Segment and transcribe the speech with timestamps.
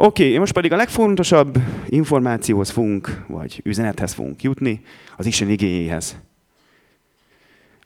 [0.00, 4.80] Oké, most pedig a legfontosabb információhoz fogunk, vagy üzenethez fogunk jutni,
[5.16, 6.16] az Isten igényéhez.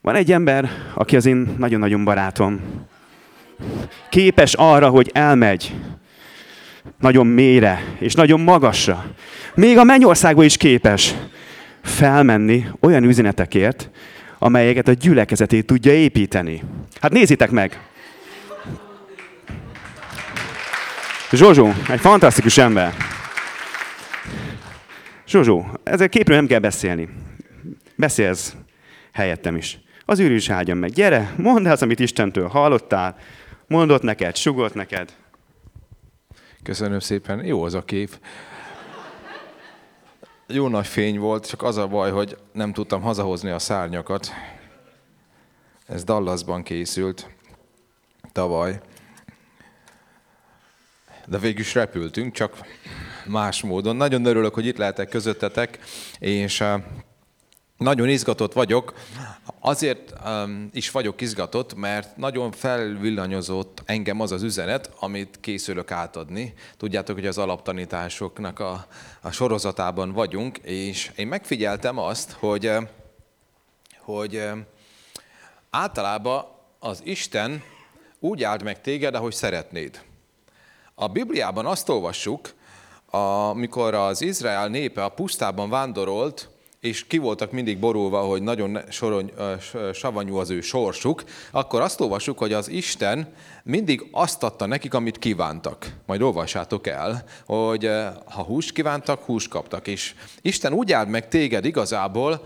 [0.01, 2.61] Van egy ember, aki az én nagyon-nagyon barátom.
[4.09, 5.75] Képes arra, hogy elmegy
[6.99, 9.05] nagyon mélyre és nagyon magasra.
[9.55, 11.13] Még a mennyországba is képes
[11.81, 13.89] felmenni olyan üzenetekért,
[14.39, 16.63] amelyeket a gyülekezetét tudja építeni.
[17.01, 17.92] Hát nézzétek meg!
[21.33, 22.93] Zsozsó, egy fantasztikus ember.
[25.27, 27.09] Zsozsó, ezzel képről nem kell beszélni.
[27.95, 28.55] Beszélsz
[29.11, 29.79] helyettem is.
[30.05, 30.89] Az űr is áldjon meg.
[30.89, 33.17] Gyere, mondd el amit Istentől hallottál,
[33.67, 35.13] mondott neked, sugott neked.
[36.63, 37.45] Köszönöm szépen.
[37.45, 38.19] Jó az a kép.
[40.47, 44.31] Jó nagy fény volt, csak az a baj, hogy nem tudtam hazahozni a szárnyakat.
[45.87, 47.29] Ez Dallasban készült
[48.31, 48.81] tavaly.
[51.27, 52.57] De végül is repültünk, csak
[53.25, 53.95] más módon.
[53.95, 55.79] Nagyon örülök, hogy itt lehetek közöttetek,
[56.19, 56.83] és eh,
[57.77, 58.93] nagyon izgatott vagyok.
[59.59, 66.53] Azért um, is vagyok izgatott, mert nagyon felvillanyozott engem az az üzenet, amit készülök átadni.
[66.77, 68.87] Tudjátok, hogy az alaptanításoknak a,
[69.21, 72.87] a sorozatában vagyunk, és én megfigyeltem azt, hogy, eh,
[73.99, 74.57] hogy eh,
[75.69, 76.45] általában
[76.79, 77.63] az Isten
[78.19, 80.01] úgy áld meg téged, ahogy szeretnéd.
[80.95, 82.53] A Bibliában azt olvassuk,
[83.49, 89.31] amikor az Izrael népe a pusztában vándorolt, és ki voltak mindig borulva, hogy nagyon sorony,
[89.93, 95.19] savanyú az ő sorsuk, akkor azt olvassuk, hogy az Isten mindig azt adta nekik, amit
[95.19, 95.95] kívántak.
[96.05, 97.89] Majd olvassátok el, hogy
[98.25, 99.87] ha húst kívántak, húst kaptak.
[99.87, 102.45] És Isten úgy áld meg téged igazából,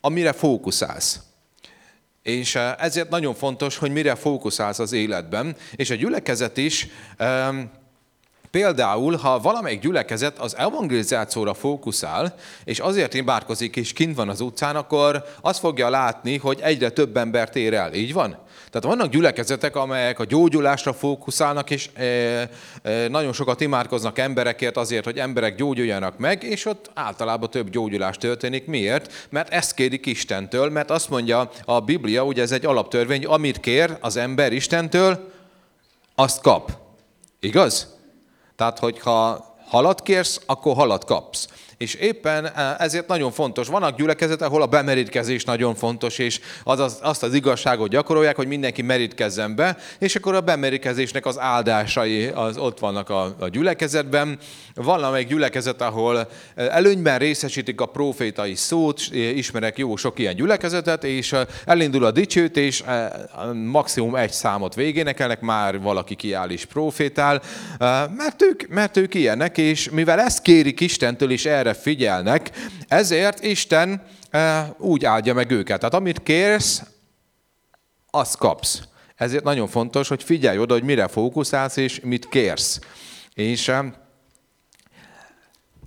[0.00, 1.20] amire fókuszálsz.
[2.22, 5.56] És ezért nagyon fontos, hogy mire fókuszálsz az életben.
[5.76, 6.88] És a gyülekezet is
[8.52, 14.76] Például, ha valamelyik gyülekezet az evangelizációra fókuszál, és azért imádkozik, és kint van az utcán,
[14.76, 17.94] akkor azt fogja látni, hogy egyre több embert ér el.
[17.94, 18.38] Így van?
[18.72, 22.48] Tehát vannak gyülekezetek, amelyek a gyógyulásra fókuszálnak, és e, e,
[23.08, 28.66] nagyon sokat imádkoznak emberekért azért, hogy emberek gyógyuljanak meg, és ott általában több gyógyulás történik.
[28.66, 29.26] Miért?
[29.30, 33.96] Mert ezt kérik Istentől, mert azt mondja a Biblia, ugye ez egy alaptörvény, amit kér
[34.00, 35.32] az ember Istentől,
[36.14, 36.72] azt kap.
[37.40, 37.96] Igaz?
[38.56, 41.48] Tehát, hogyha halat kérsz, akkor halat kapsz.
[41.82, 43.68] És éppen eh, ezért nagyon fontos.
[43.68, 48.46] Vannak gyülekezet, ahol a bemerítkezés nagyon fontos, és az, az, azt az igazságot gyakorolják, hogy
[48.46, 54.38] mindenki merítkezzen be, és akkor a bemerítkezésnek az áldásai az ott vannak a, a gyülekezetben.
[54.74, 56.26] Valamelyik gyülekezet, ahol eh,
[56.76, 62.84] előnyben részesítik a profétai szót, ismerek jó sok ilyen gyülekezetet, és eh, elindul a dicsőtés,
[63.64, 67.42] maximum egy számot végénekelnek, már valaki kiáll is profétál,
[68.16, 72.50] mert ők, mert ők ilyenek, és mivel ezt kérik Istentől, és erre erre figyelnek,
[72.88, 75.78] ezért Isten eh, úgy áldja meg őket.
[75.78, 76.82] Tehát amit kérsz,
[78.10, 78.82] azt kapsz.
[79.16, 82.80] Ezért nagyon fontos, hogy figyelj oda, hogy mire fókuszálsz és mit kérsz.
[83.34, 83.84] És eh,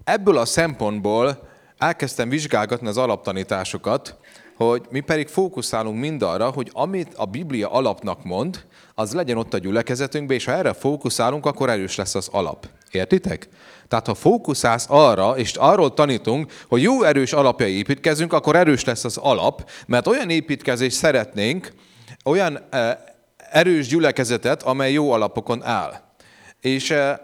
[0.04, 4.16] ebből a szempontból elkezdtem vizsgálgatni az alaptanításokat,
[4.56, 8.66] hogy mi pedig fókuszálunk mind arra, hogy amit a Biblia alapnak mond,
[8.96, 12.68] az legyen ott a gyülekezetünkben, és ha erre fókuszálunk, akkor erős lesz az alap.
[12.96, 13.48] Értitek?
[13.88, 19.04] Tehát ha fókuszálsz arra, és arról tanítunk, hogy jó erős alapjai építkezünk, akkor erős lesz
[19.04, 21.74] az alap, mert olyan építkezést szeretnénk,
[22.26, 22.98] olyan eh,
[23.38, 26.02] erős gyülekezetet, amely jó alapokon áll.
[26.62, 27.16] És eh,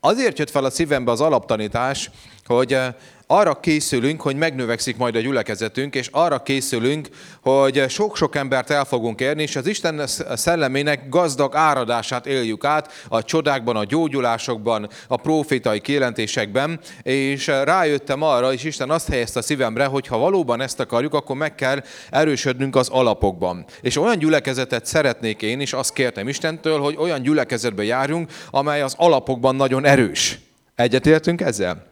[0.00, 2.10] azért jött fel a szívembe az alaptanítás,
[2.46, 2.94] hogy eh,
[3.30, 7.08] arra készülünk, hogy megnövekszik majd a gyülekezetünk, és arra készülünk,
[7.40, 13.22] hogy sok-sok embert el fogunk érni, és az Isten szellemének gazdag áradását éljük át a
[13.22, 19.84] csodákban, a gyógyulásokban, a profétai kijelentésekben, és rájöttem arra, és Isten azt helyezte a szívemre,
[19.84, 23.64] hogy ha valóban ezt akarjuk, akkor meg kell erősödnünk az alapokban.
[23.80, 28.94] És olyan gyülekezetet szeretnék én, és azt kértem Istentől, hogy olyan gyülekezetbe járjunk, amely az
[28.96, 30.38] alapokban nagyon erős.
[30.74, 31.87] Egyetértünk ezzel?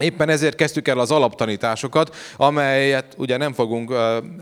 [0.00, 3.94] Éppen ezért kezdtük el az alaptanításokat, amelyet ugye nem fogunk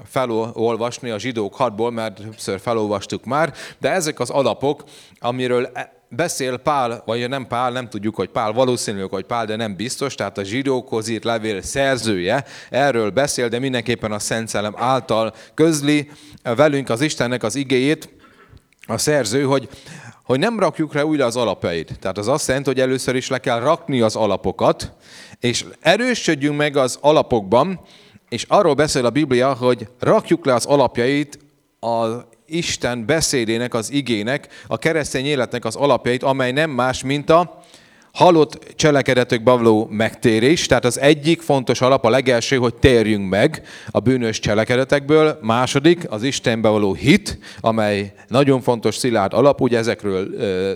[0.05, 4.85] felolvasni a zsidók hatból, mert többször felolvastuk már, de ezek az alapok,
[5.19, 9.57] amiről e, beszél Pál, vagy nem Pál, nem tudjuk, hogy Pál, valószínűleg, hogy Pál, de
[9.57, 14.75] nem biztos, tehát a zsidókhoz írt levél szerzője erről beszél, de mindenképpen a Szent Szellem
[14.77, 16.11] által közli
[16.43, 18.09] velünk az Istennek az igéjét,
[18.87, 19.69] a szerző, hogy
[20.25, 21.99] hogy nem rakjuk rá újra az alapjait.
[22.01, 24.93] Tehát az azt jelenti, hogy először is le kell rakni az alapokat,
[25.41, 27.81] és erősödjünk meg az alapokban,
[28.29, 31.39] és arról beszél a Biblia, hogy rakjuk le az alapjait
[31.81, 32.07] a
[32.47, 37.64] Isten beszédének, az igének, a keresztény életnek az alapjait, amely nem más, mint a
[38.15, 44.01] halott cselekedetükbe való megtérés, tehát az egyik fontos alap, a legelső, hogy térjünk meg a
[44.01, 45.39] bűnös cselekedetekből.
[45.43, 50.29] Második, az Istenbe való hit, amely nagyon fontos szilárd alap, ugye ezekről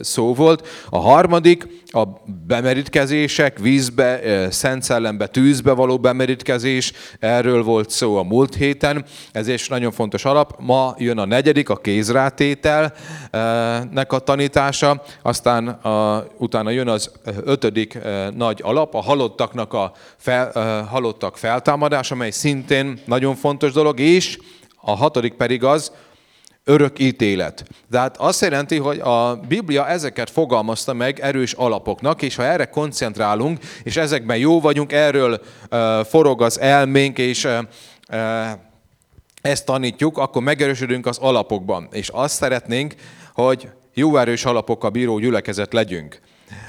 [0.02, 0.69] szó volt.
[0.90, 2.02] A harmadik, a
[2.46, 4.20] bemerítkezések, vízbe,
[4.50, 10.25] szent szellembe, tűzbe való bemerítkezés, erről volt szó a múlt héten, ez is nagyon fontos
[10.25, 10.55] alap.
[10.58, 17.11] Ma jön a negyedik, a kézrátételnek a tanítása, aztán a, utána jön az
[17.44, 17.98] ötödik
[18.34, 20.52] nagy alap, a halottaknak a fel,
[20.90, 24.38] halottak feltámadása, amely szintén nagyon fontos dolog, és
[24.80, 25.92] a hatodik pedig az,
[26.64, 27.64] örök ítélet.
[27.90, 33.58] Tehát azt jelenti, hogy a Biblia ezeket fogalmazta meg erős alapoknak, és ha erre koncentrálunk,
[33.82, 35.40] és ezekben jó vagyunk, erről
[36.04, 37.48] forog az elménk, és
[39.42, 41.88] ezt tanítjuk, akkor megerősödünk az alapokban.
[41.92, 42.94] És azt szeretnénk,
[43.32, 46.20] hogy jó erős alapokkal bíró gyülekezet legyünk.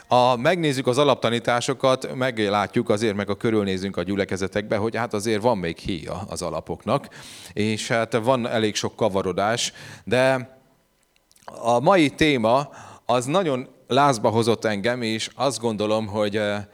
[0.08, 5.58] Ha megnézzük az alaptanításokat, meglátjuk azért, meg a körülnézünk a gyülekezetekbe, hogy hát azért van
[5.58, 7.08] még híja az alapoknak,
[7.54, 9.74] és hát van elég sok kavarodás,
[10.04, 10.58] de
[11.46, 12.70] a mai téma
[13.06, 16.66] az nagyon lázba hozott engem, és azt gondolom, hogy eh,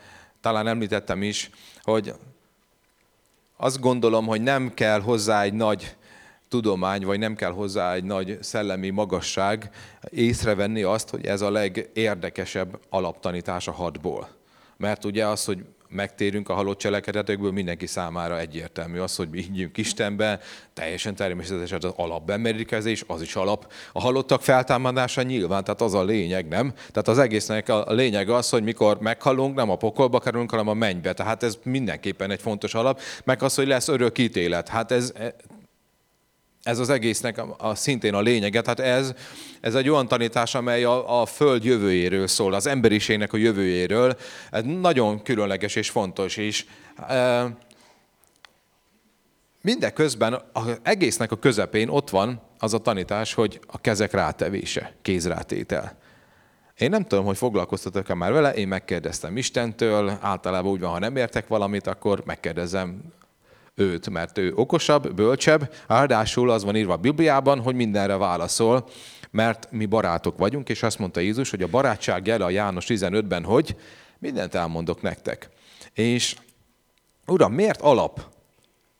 [0.41, 1.49] talán említettem is,
[1.83, 2.13] hogy
[3.57, 5.95] azt gondolom, hogy nem kell hozzá egy nagy
[6.49, 9.69] tudomány, vagy nem kell hozzá egy nagy szellemi magasság
[10.09, 14.29] észrevenni azt, hogy ez a legérdekesebb alaptanítás a hatból.
[14.77, 19.77] Mert ugye az, hogy megtérünk a halott cselekedetekből, mindenki számára egyértelmű az, hogy mi higgyünk
[19.77, 20.39] Istenbe,
[20.73, 23.71] teljesen természetesen az alapbemerítkezés, az is alap.
[23.93, 26.71] A halottak feltámadása nyilván, tehát az a lényeg, nem?
[26.71, 30.73] Tehát az egésznek a lényeg az, hogy mikor meghalunk, nem a pokolba kerülünk, hanem a
[30.73, 31.13] mennybe.
[31.13, 34.69] Tehát ez mindenképpen egy fontos alap, meg az, hogy lesz örök ítélet.
[34.69, 35.13] Hát ez
[36.65, 38.61] ez az egésznek a, a, szintén a lényege.
[38.61, 39.13] Tehát ez,
[39.61, 44.17] ez egy olyan tanítás, amely a, a Föld jövőjéről szól, az emberiségnek a jövőjéről.
[44.51, 46.37] Ez nagyon különleges és fontos.
[46.37, 46.65] És
[47.07, 47.47] e,
[49.61, 55.97] mindeközben az egésznek a közepén ott van az a tanítás, hogy a kezek rátevése, kézrátétel.
[56.77, 61.15] Én nem tudom, hogy foglalkoztatok-e már vele, én megkérdeztem Istentől, általában úgy van, ha nem
[61.15, 63.13] értek valamit, akkor megkérdezem
[63.75, 68.89] őt, mert ő okosabb, bölcsebb, ráadásul az van írva a Bibliában, hogy mindenre válaszol,
[69.31, 73.43] mert mi barátok vagyunk, és azt mondta Jézus, hogy a barátság jele a János 15-ben,
[73.43, 73.75] hogy
[74.19, 75.49] mindent elmondok nektek.
[75.93, 76.35] És
[77.27, 78.25] Uram, miért alap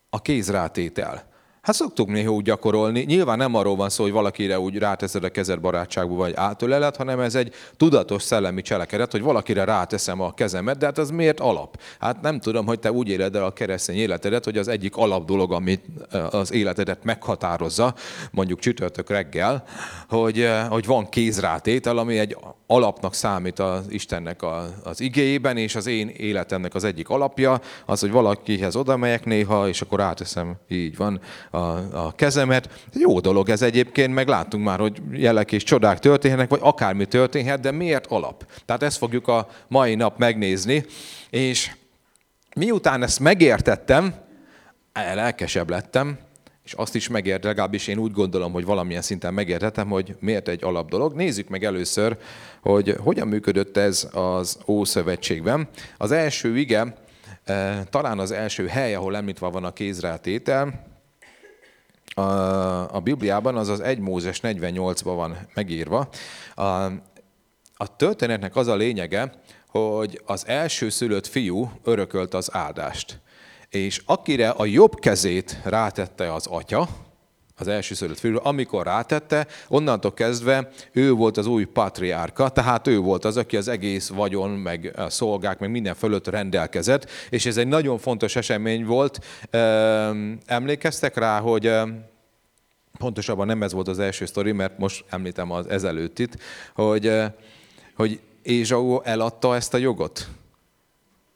[0.10, 1.34] a kézrátétel?
[1.66, 3.02] Hát szoktuk néha úgy gyakorolni.
[3.02, 7.20] Nyilván nem arról van szó, hogy valakire úgy ráteszed a kezed barátságba, vagy átölelet, hanem
[7.20, 11.80] ez egy tudatos szellemi cselekedet, hogy valakire ráteszem a kezemet, de hát az miért alap?
[12.00, 15.26] Hát nem tudom, hogy te úgy éled el a keresztény életedet, hogy az egyik alap
[15.26, 17.94] dolog, amit eh, az életedet meghatározza,
[18.32, 19.64] mondjuk csütörtök reggel,
[20.10, 24.40] hogy, hogy van kézrátétel, ami egy alapnak számít az Istennek
[24.84, 29.68] az igéjében, és az én életemnek az egyik alapja, az, hogy valakihez oda megyek néha,
[29.68, 31.20] és akkor áteszem, így van,
[31.52, 31.58] a,
[32.06, 32.88] a kezemet.
[32.94, 37.60] Jó dolog ez egyébként, meg láttunk már, hogy jelek és csodák történhetnek, vagy akármi történhet,
[37.60, 38.46] de miért alap?
[38.66, 40.86] Tehát ezt fogjuk a mai nap megnézni,
[41.30, 41.72] és
[42.56, 44.14] miután ezt megértettem,
[44.94, 46.18] lelkesebb lettem,
[46.66, 50.64] és azt is megért, legalábbis én úgy gondolom, hogy valamilyen szinten megértettem, hogy miért egy
[50.64, 51.14] alap dolog.
[51.14, 52.18] Nézzük meg először,
[52.62, 55.68] hogy hogyan működött ez az Ószövetségben.
[55.98, 56.96] Az első ige,
[57.44, 60.94] eh, talán az első hely, ahol említve van a kézrátétel,
[62.16, 66.10] a, a Bibliában, az az 1 Mózes 48-ban van megírva.
[66.56, 66.64] A,
[67.76, 69.32] a történetnek az a lényege,
[69.68, 73.20] hogy az első szülött fiú örökölt az áldást.
[73.70, 76.88] És akire a jobb kezét rátette az atya,
[77.58, 83.00] az első szülött fiú, amikor rátette, onnantól kezdve ő volt az új patriárka, tehát ő
[83.00, 87.58] volt az, aki az egész vagyon, meg a szolgák, meg minden fölött rendelkezett, és ez
[87.58, 89.20] egy nagyon fontos esemény volt.
[90.46, 91.72] Emlékeztek rá, hogy
[92.98, 96.38] pontosabban nem ez volt az első sztori, mert most említem az ezelőttit,
[96.74, 97.22] hogy,
[97.96, 100.28] hogy Ézsau eladta ezt a jogot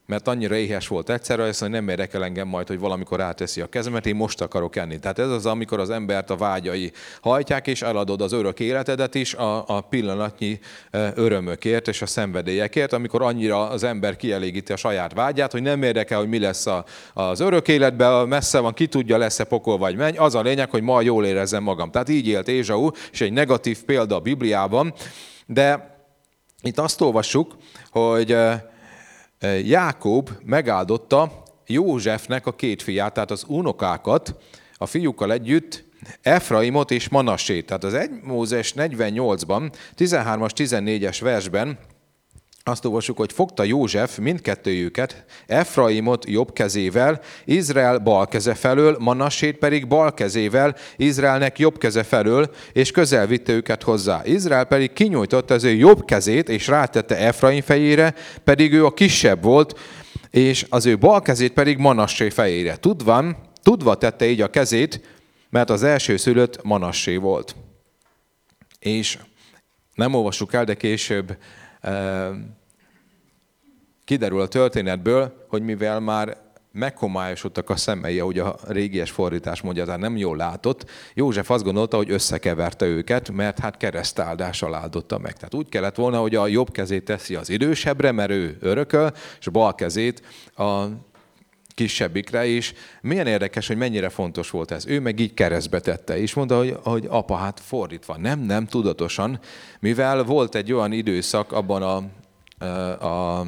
[0.09, 3.69] mert annyira éhes volt egyszerre, azt mondja, nem érdekel engem majd, hogy valamikor áteszi a
[3.69, 4.99] kezemet, én most akarok enni.
[4.99, 9.33] Tehát ez az, amikor az embert a vágyai hajtják, és eladod az örök életedet is
[9.33, 10.59] a, a pillanatnyi
[11.15, 16.19] örömökért és a szenvedélyekért, amikor annyira az ember kielégíti a saját vágyát, hogy nem érdekel,
[16.19, 20.17] hogy mi lesz a, az örök életben, messze van, ki tudja, lesz-e pokol vagy menj,
[20.17, 21.91] az a lényeg, hogy ma jól érezzem magam.
[21.91, 24.93] Tehát így élt Ézsau, és egy negatív példa a Bibliában,
[25.45, 25.97] de
[26.61, 27.55] itt azt olvassuk,
[27.91, 28.37] hogy
[29.63, 34.36] Jákob megáldotta Józsefnek a két fiát, tehát az unokákat,
[34.77, 35.84] a fiúkkal együtt
[36.22, 37.65] Efraimot és Manassét.
[37.65, 41.77] Tehát az 1 Mózes 48-ban, 13-as, 14-es versben
[42.69, 49.88] azt olvassuk, hogy fogta József mindkettőjüket, Efraimot jobb kezével, Izrael bal keze felől, Manassét pedig
[49.88, 54.21] bal kezével, Izraelnek jobb keze felől, és közel vitte őket hozzá.
[54.25, 59.43] Izrael pedig kinyújtotta az ő jobb kezét, és rátette Efraim fejére, pedig ő a kisebb
[59.43, 59.79] volt,
[60.29, 62.75] és az ő bal kezét pedig Manassé fejére.
[62.75, 65.01] Tudvan, tudva tette így a kezét,
[65.49, 67.55] mert az első szülött Manassé volt.
[68.79, 69.17] És
[69.95, 71.38] nem olvassuk el, de később
[74.09, 76.37] kiderül a történetből, hogy mivel már
[76.71, 81.97] meghomályosodtak a szemei, ahogy a régies fordítás mondja, tehát nem jól látott, József azt gondolta,
[81.97, 85.33] hogy összekeverte őket, mert hát keresztáldással áldotta meg.
[85.33, 89.47] Tehát úgy kellett volna, hogy a jobb kezét teszi az idősebbre, mert ő örököl, és
[89.47, 90.21] a bal kezét
[90.55, 90.83] a
[91.75, 92.73] kisebbikre is.
[93.01, 94.85] Milyen érdekes, hogy mennyire fontos volt ez.
[94.85, 98.17] Ő meg így keresztbe tette, és mondta, hogy, hogy apa, hát fordítva.
[98.17, 99.39] Nem, nem, tudatosan,
[99.79, 101.95] mivel volt egy olyan időszak abban a,
[103.05, 103.45] a,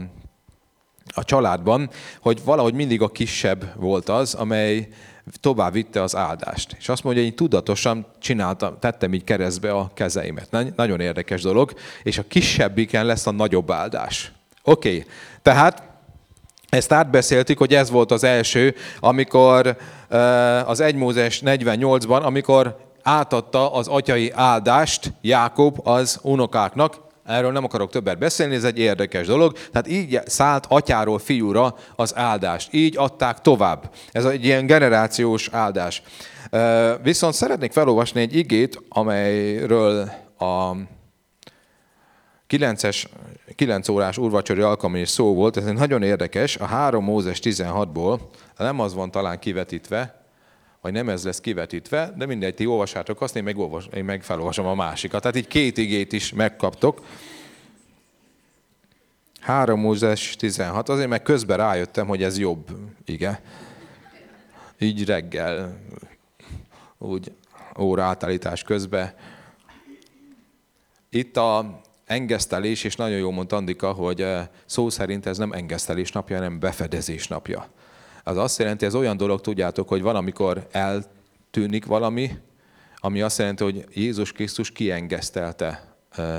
[1.08, 1.90] a családban,
[2.22, 4.88] hogy valahogy mindig a kisebb volt az, amely
[5.40, 6.76] tovább vitte az áldást.
[6.80, 10.76] És azt mondja, hogy én tudatosan csináltam, tettem így keresztbe a kezeimet.
[10.76, 14.32] Nagyon érdekes dolog, és a kisebbiken lesz a nagyobb áldás.
[14.64, 15.06] Oké, okay.
[15.42, 15.84] tehát
[16.70, 19.78] ezt átbeszéltük, hogy ez volt az első, amikor
[20.66, 27.92] az 1 Mózes 48-ban, amikor átadta az atyai áldást Jákob az unokáknak, Erről nem akarok
[27.92, 29.54] többet beszélni, ez egy érdekes dolog.
[29.72, 32.74] Tehát így szállt atyáról fiúra az áldást.
[32.74, 33.92] Így adták tovább.
[34.12, 36.04] Ez egy ilyen generációs áldás.
[37.04, 40.72] Viszont szeretnék felolvasni egy igét, amelyről a
[42.50, 43.04] 9-es,
[43.56, 48.20] 9 órás úrvacsori alkalom is szó volt, ez egy nagyon érdekes, a 3 Mózes 16-ból,
[48.58, 50.21] nem az van talán kivetítve,
[50.82, 54.24] vagy nem ez lesz kivetítve, de mindegy, ti olvasátok azt, én meg, olvas, én meg
[54.24, 55.22] felolvasom a másikat.
[55.22, 57.06] Tehát így két igét is megkaptok.
[59.40, 62.68] 3 Mózes 16, azért meg közben rájöttem, hogy ez jobb
[63.06, 63.42] ige.
[64.80, 65.78] Így reggel,
[66.98, 67.32] úgy
[67.80, 69.14] óra átállítás közben.
[71.10, 76.12] Itt a engesztelés, és nagyon jól mondta Andika, hogy eh, szó szerint ez nem engesztelés
[76.12, 77.68] napja, hanem befedezés napja.
[78.24, 82.32] Az azt jelenti, ez olyan dolog, tudjátok, hogy valamikor eltűnik valami,
[82.96, 85.92] ami azt jelenti, hogy Jézus Krisztus kiengesztelte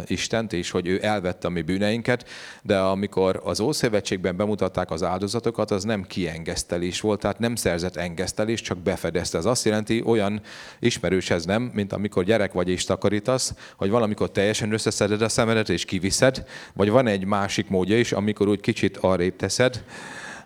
[0.06, 2.28] Istent, és hogy ő elvette a mi bűneinket,
[2.62, 8.60] de amikor az Ószövetségben bemutatták az áldozatokat, az nem kiengesztelés volt, tehát nem szerzett engesztelés,
[8.60, 9.38] csak befedezte.
[9.38, 10.40] Ez azt jelenti, olyan
[10.78, 15.68] ismerős ez nem, mint amikor gyerek vagy és takarítasz, hogy valamikor teljesen összeszeded a szemedet
[15.68, 19.84] és kiviszed, vagy van egy másik módja is, amikor úgy kicsit arrébb teszed,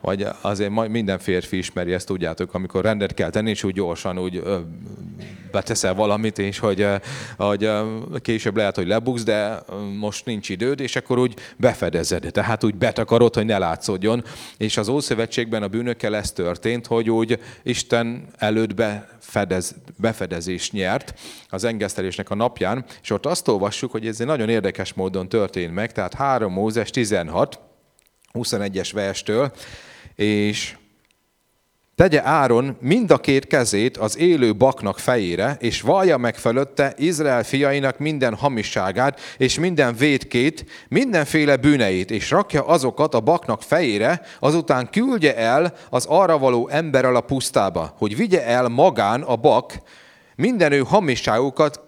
[0.06, 4.42] vagy azért minden férfi ismeri ezt, tudjátok, amikor rendet kell tenni, és úgy gyorsan úgy
[5.50, 6.86] beteszel valamit, és hogy,
[7.36, 7.70] hogy
[8.20, 9.62] később lehet, hogy lebuksz, de
[9.98, 12.28] most nincs időd, és akkor úgy befedezed.
[12.32, 14.24] Tehát úgy betakarod, hogy ne látszódjon.
[14.56, 21.14] És az Ószövetségben a bűnökkel ez történt, hogy úgy Isten előtt befedez, befedezést nyert
[21.48, 25.74] az engesztelésnek a napján, és ott azt olvassuk, hogy ez egy nagyon érdekes módon történt
[25.74, 27.58] meg, tehát 3 Mózes 16,
[28.32, 29.52] 21-es verstől,
[30.16, 30.76] és
[31.94, 37.44] tegye Áron mind a két kezét az élő baknak fejére, és vallja meg fölötte Izrael
[37.44, 44.90] fiainak minden hamisságát, és minden védkét, mindenféle bűneit, és rakja azokat a baknak fejére, azután
[44.90, 49.74] küldje el az arra való emberrel a pusztába, hogy vigye el magán a bak
[50.34, 51.80] minden ő hamisságukat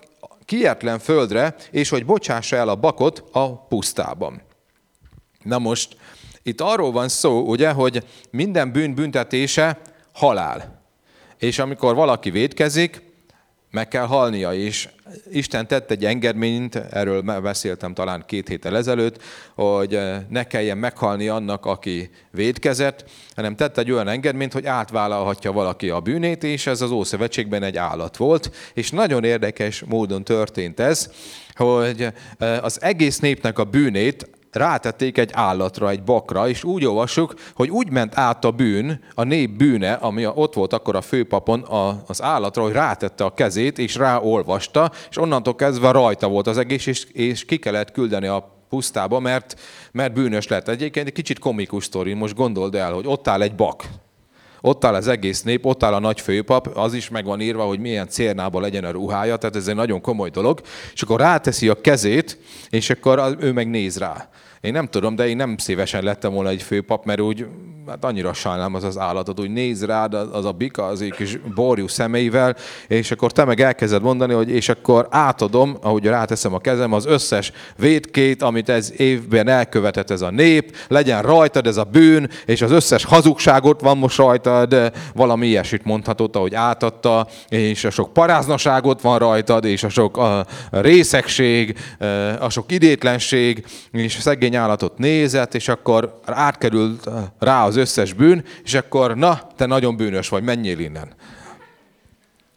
[0.45, 4.43] kietlen földre, és hogy bocsássa el a bakot a pusztában.
[5.43, 5.97] Na most,
[6.49, 9.81] itt arról van szó, ugye, hogy minden bűn büntetése
[10.13, 10.83] halál.
[11.39, 13.03] És amikor valaki védkezik,
[13.71, 14.89] meg kell halnia, és
[15.31, 19.23] Isten tett egy engedményt, erről beszéltem talán két héttel ezelőtt,
[19.55, 25.53] hogy eh, ne kelljen meghalni annak, aki védkezett, hanem tett egy olyan engedményt, hogy átvállalhatja
[25.53, 30.81] valaki a bűnét, és ez az Ószövetségben egy állat volt, és nagyon érdekes módon történt
[30.81, 31.11] ez,
[31.55, 32.07] hogy
[32.39, 37.71] eh, az egész népnek a bűnét rátették egy állatra, egy bakra, és úgy olvassuk, hogy
[37.71, 41.65] úgy ment át a bűn, a nép bűne, ami ott volt akkor a főpapon
[42.07, 46.87] az állatra, hogy rátette a kezét, és ráolvasta, és onnantól kezdve rajta volt az egész,
[46.87, 49.61] és, és ki kellett küldeni a pusztába, mert,
[49.93, 50.69] mert bűnös lett.
[50.69, 53.85] Egyébként egy kicsit komikus sztori, most gondold el, hogy ott áll egy bak,
[54.61, 57.65] ott áll az egész nép, ott áll a nagy főpap, az is meg van írva,
[57.65, 60.61] hogy milyen cérnába legyen a ruhája, tehát ez egy nagyon komoly dolog,
[60.93, 62.39] és akkor ráteszi a kezét,
[62.71, 64.29] és akkor ő meg néz rá.
[64.61, 67.47] Én nem tudom, de én nem szívesen lettem volna egy főpap, mert úgy
[67.89, 71.39] hát annyira sajnálom az az állatot, úgy néz rád az a bika az egy kis
[71.55, 72.57] borjú szemeivel,
[72.89, 77.07] és akkor te meg elkezded mondani, hogy és akkor átadom, ahogy ráteszem a kezem, az
[77.07, 82.63] összes védkét, amit ez évben elkövetett ez a nép, legyen rajtad ez a bűn, és
[82.63, 89.01] az összes hazugságot van most rajtad, valami ilyesmit mondhatott, ahogy átadta, és a sok paráznaságot
[89.01, 91.79] van rajtad, és a sok a részegség,
[92.39, 98.45] a sok idétlenség, és a szegény állatot nézett, és akkor átkerült rá az összes bűn,
[98.65, 101.15] és akkor na, te nagyon bűnös vagy, menjél innen.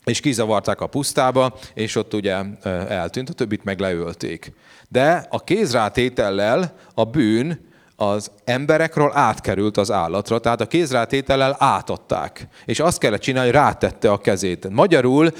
[0.05, 2.43] És kizavarták a pusztába, és ott ugye
[2.87, 4.53] eltűnt, a többit meg leölték.
[4.89, 12.47] De a kézrátétellel a bűn az emberekről átkerült az állatra, tehát a kézrátétellel átadták.
[12.65, 14.69] És azt kellett csinálni, hogy rátette a kezét.
[14.69, 15.31] Magyarul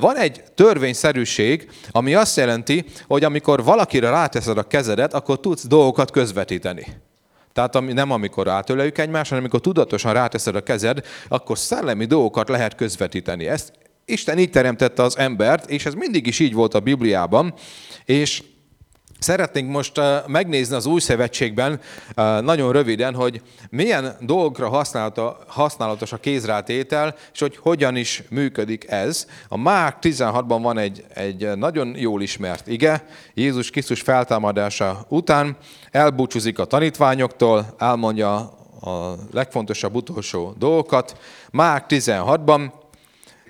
[0.00, 6.10] van egy törvényszerűség, ami azt jelenti, hogy amikor valakire ráteszed a kezedet, akkor tudsz dolgokat
[6.10, 6.86] közvetíteni.
[7.56, 12.74] Tehát nem amikor átöleljük egymást, hanem amikor tudatosan ráteszed a kezed, akkor szellemi dolgokat lehet
[12.74, 13.46] közvetíteni.
[13.46, 13.72] Ezt
[14.04, 17.54] Isten így teremtette az embert, és ez mindig is így volt a Bibliában,
[18.04, 18.42] és
[19.18, 21.80] Szeretnénk most megnézni az új szövetségben
[22.40, 24.82] nagyon röviden, hogy milyen dolgokra
[25.46, 29.26] használatos a kézrátétel, és hogy hogyan is működik ez.
[29.48, 35.56] A Márk 16-ban van egy, egy nagyon jól ismert ige, Jézus Krisztus feltámadása után
[35.90, 38.34] elbúcsúzik a tanítványoktól, elmondja
[38.80, 41.16] a legfontosabb utolsó dolgokat.
[41.50, 42.70] Márk 16-ban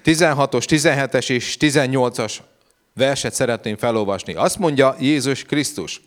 [0.04, 2.36] 16-os, 17-es és 18-as
[2.96, 4.34] verset szeretném felolvasni.
[4.34, 6.00] Azt mondja Jézus Krisztus,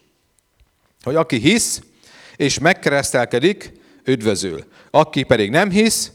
[1.04, 1.82] hogy aki hisz
[2.36, 3.72] és megkeresztelkedik,
[4.06, 4.64] üdvözül.
[4.92, 6.12] Aki pedig nem hisz,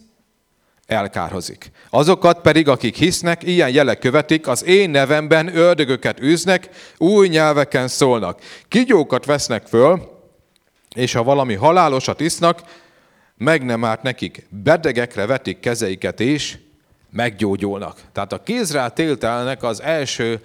[0.86, 1.70] elkárhozik.
[1.90, 8.40] Azokat pedig, akik hisznek, ilyen jelek követik, az én nevemben ördögöket űznek, új nyelveken szólnak.
[8.68, 10.22] Kigyókat vesznek föl,
[10.94, 12.60] és ha valami halálosat isznak,
[13.36, 14.46] meg nem árt nekik.
[14.48, 16.58] Bedegekre vetik kezeiket és
[17.10, 18.00] meggyógyulnak.
[18.12, 20.40] Tehát a kézrá téltelnek az első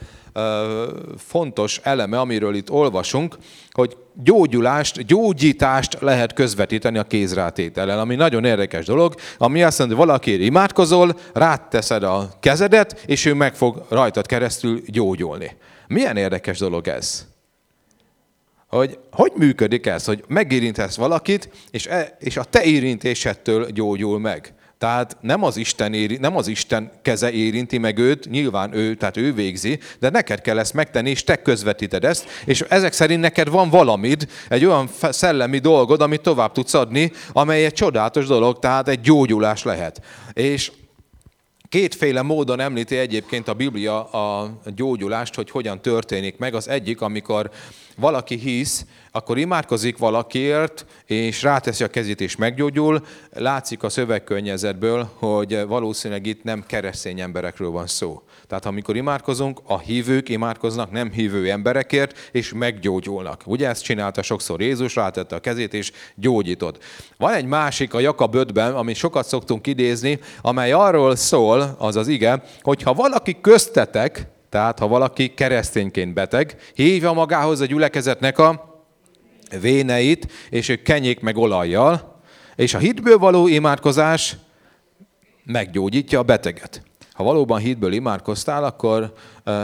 [1.17, 3.38] fontos eleme, amiről itt olvasunk,
[3.71, 10.05] hogy gyógyulást, gyógyítást lehet közvetíteni a kézrátétellel, ami nagyon érdekes dolog, ami azt mondja, hogy
[10.05, 15.57] valaki imádkozol, ráteszed a kezedet, és ő meg fog rajtad keresztül gyógyulni.
[15.87, 17.27] Milyen érdekes dolog ez?
[18.68, 24.53] Hogy hogy működik ez, hogy megérintesz valakit, és, e, és a te érintésedtől gyógyul meg.
[24.79, 29.18] Tehát nem az, Isten éri, nem az Isten keze érinti meg őt, nyilván ő, tehát
[29.18, 33.50] ő végzi, de neked kell ezt megtenni, és te közvetíted ezt, és ezek szerint neked
[33.50, 38.87] van valamid, egy olyan szellemi dolgod, amit tovább tudsz adni, amely egy csodálatos dolog, tehát
[38.87, 40.01] egy gyógyulás lehet.
[40.33, 40.72] És
[41.70, 46.53] Kétféle módon említi egyébként a Biblia a gyógyulást, hogy hogyan történik meg.
[46.53, 47.51] Az egyik, amikor
[48.00, 53.05] valaki hisz, akkor imádkozik valakiért, és ráteszi a kezét, és meggyógyul.
[53.31, 58.22] Látszik a szövegkörnyezetből, hogy valószínűleg itt nem keresztény emberekről van szó.
[58.48, 63.42] Tehát amikor imádkozunk, a hívők imádkoznak nem hívő emberekért, és meggyógyulnak.
[63.46, 66.83] Ugye ezt csinálta sokszor Jézus, rátette a kezét, és gyógyított.
[67.18, 72.07] Van egy másik a Jakab 5-ben, amit sokat szoktunk idézni, amely arról szól, az az
[72.07, 78.81] ige, hogy ha valaki köztetek, tehát ha valaki keresztényként beteg, hívja magához a gyülekezetnek a
[79.62, 82.22] véneit, és ők kenyék meg olajjal,
[82.55, 84.35] és a hitből való imádkozás
[85.44, 86.83] meggyógyítja a beteget.
[87.12, 89.14] Ha valóban hitből imádkoztál, akkor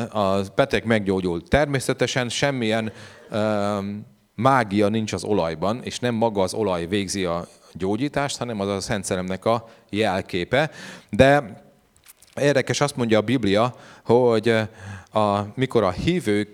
[0.09, 1.43] a beteg meggyógyul.
[1.43, 2.91] Természetesen semmilyen
[4.35, 8.81] mágia nincs az olajban, és nem maga az olaj végzi a gyógyítást, hanem az a
[8.81, 10.71] Szent Szellemnek a jelképe.
[11.09, 11.63] De
[12.41, 14.49] érdekes, azt mondja a Biblia, hogy
[15.11, 16.49] a, mikor a hívők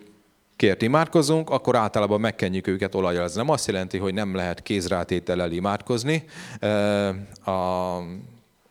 [0.55, 3.23] kért imádkozunk, akkor általában megkenjük őket olajjal.
[3.23, 6.23] Ez nem azt jelenti, hogy nem lehet kézrátétellel imádkozni.
[7.45, 7.97] A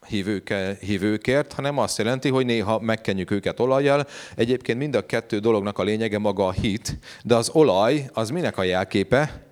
[0.06, 4.06] hívőke, hívőkért, hanem azt jelenti, hogy néha megkenjük őket olajjal.
[4.34, 8.58] Egyébként mind a kettő dolognak a lényege maga a hit, de az olaj az minek
[8.58, 9.42] a jelképe?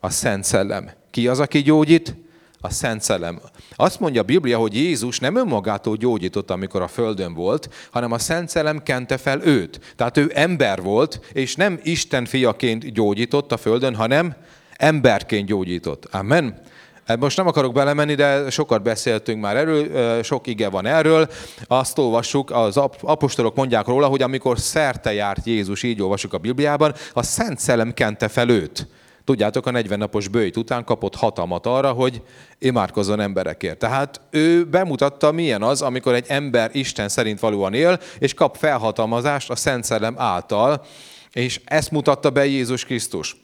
[0.00, 0.90] A Szent Szellem.
[1.10, 2.14] Ki az, aki gyógyít?
[2.62, 3.40] A Szent Szellem.
[3.76, 8.18] Azt mondja a Biblia, hogy Jézus nem önmagától gyógyított, amikor a Földön volt, hanem a
[8.18, 9.94] Szent Szellem kente fel őt.
[9.96, 14.34] Tehát ő ember volt, és nem Isten fiaként gyógyított a Földön, hanem
[14.76, 16.04] emberként gyógyított.
[16.04, 16.60] Amen.
[17.06, 21.28] Hát most nem akarok belemenni, de sokat beszéltünk már erről, sok ige van erről.
[21.66, 26.94] Azt olvassuk, az apostolok mondják róla, hogy amikor szerte járt Jézus, így olvasjuk a Bibliában,
[27.12, 28.86] a Szent Szellem kente fel őt.
[29.30, 32.22] Tudjátok, a 40 napos bőjt után kapott hatalmat arra, hogy
[32.58, 33.78] imádkozzon emberekért.
[33.78, 39.50] Tehát ő bemutatta, milyen az, amikor egy ember Isten szerint valóan él, és kap felhatalmazást
[39.50, 40.84] a Szent Szellem által,
[41.32, 43.36] és ezt mutatta be Jézus Krisztus.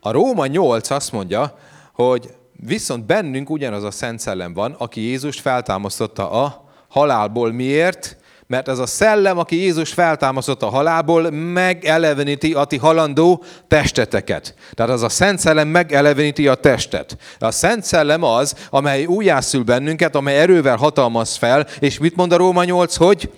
[0.00, 1.58] A Róma 8 azt mondja,
[1.92, 7.52] hogy viszont bennünk ugyanaz a Szent Szellem van, aki Jézust feltámasztotta a halálból.
[7.52, 8.16] Miért?
[8.46, 14.54] Mert ez a szellem, aki Jézus feltámasztott a halálból, megeleveníti a ti halandó testeteket.
[14.74, 17.16] Tehát az a Szent Szellem megeleveníti a testet.
[17.38, 22.36] A Szent Szellem az, amely újjászül bennünket, amely erővel hatalmaz fel, és mit mond a
[22.36, 23.30] Róma 8, hogy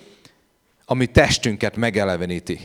[0.85, 2.59] ami testünket megeleveníti.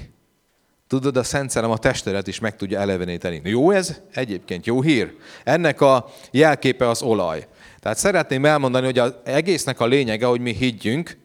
[0.88, 3.40] Tudod, a Szent Szellem a testedet is meg tudja eleveníteni.
[3.44, 4.00] Jó ez?
[4.14, 5.14] Egyébként jó hír.
[5.44, 7.46] Ennek a jelképe az olaj.
[7.80, 11.16] Tehát szeretném elmondani, hogy az egésznek a lényege, hogy mi higgyünk,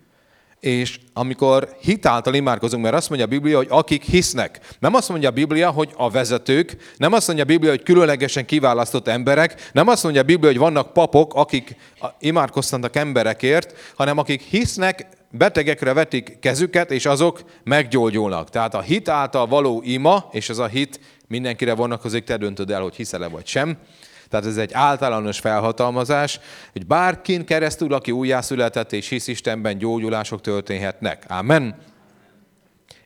[0.60, 4.60] és amikor hitáltal imádkozunk, mert azt mondja a Biblia, hogy akik hisznek.
[4.80, 8.46] Nem azt mondja a Biblia, hogy a vezetők, nem azt mondja a Biblia, hogy különlegesen
[8.46, 11.76] kiválasztott emberek, nem azt mondja a Biblia, hogy vannak papok, akik
[12.20, 18.50] imádkoztatnak emberekért, hanem akik hisznek, betegekre vetik kezüket, és azok meggyógyulnak.
[18.50, 22.82] Tehát a hit által való ima, és ez a hit mindenkire vonatkozik, te döntöd el,
[22.82, 23.78] hogy hiszel-e vagy sem,
[24.30, 26.40] tehát ez egy általános felhatalmazás,
[26.72, 31.26] hogy bárkin keresztül, aki újjászületett és hisz Istenben, gyógyulások történhetnek.
[31.28, 31.76] Amen.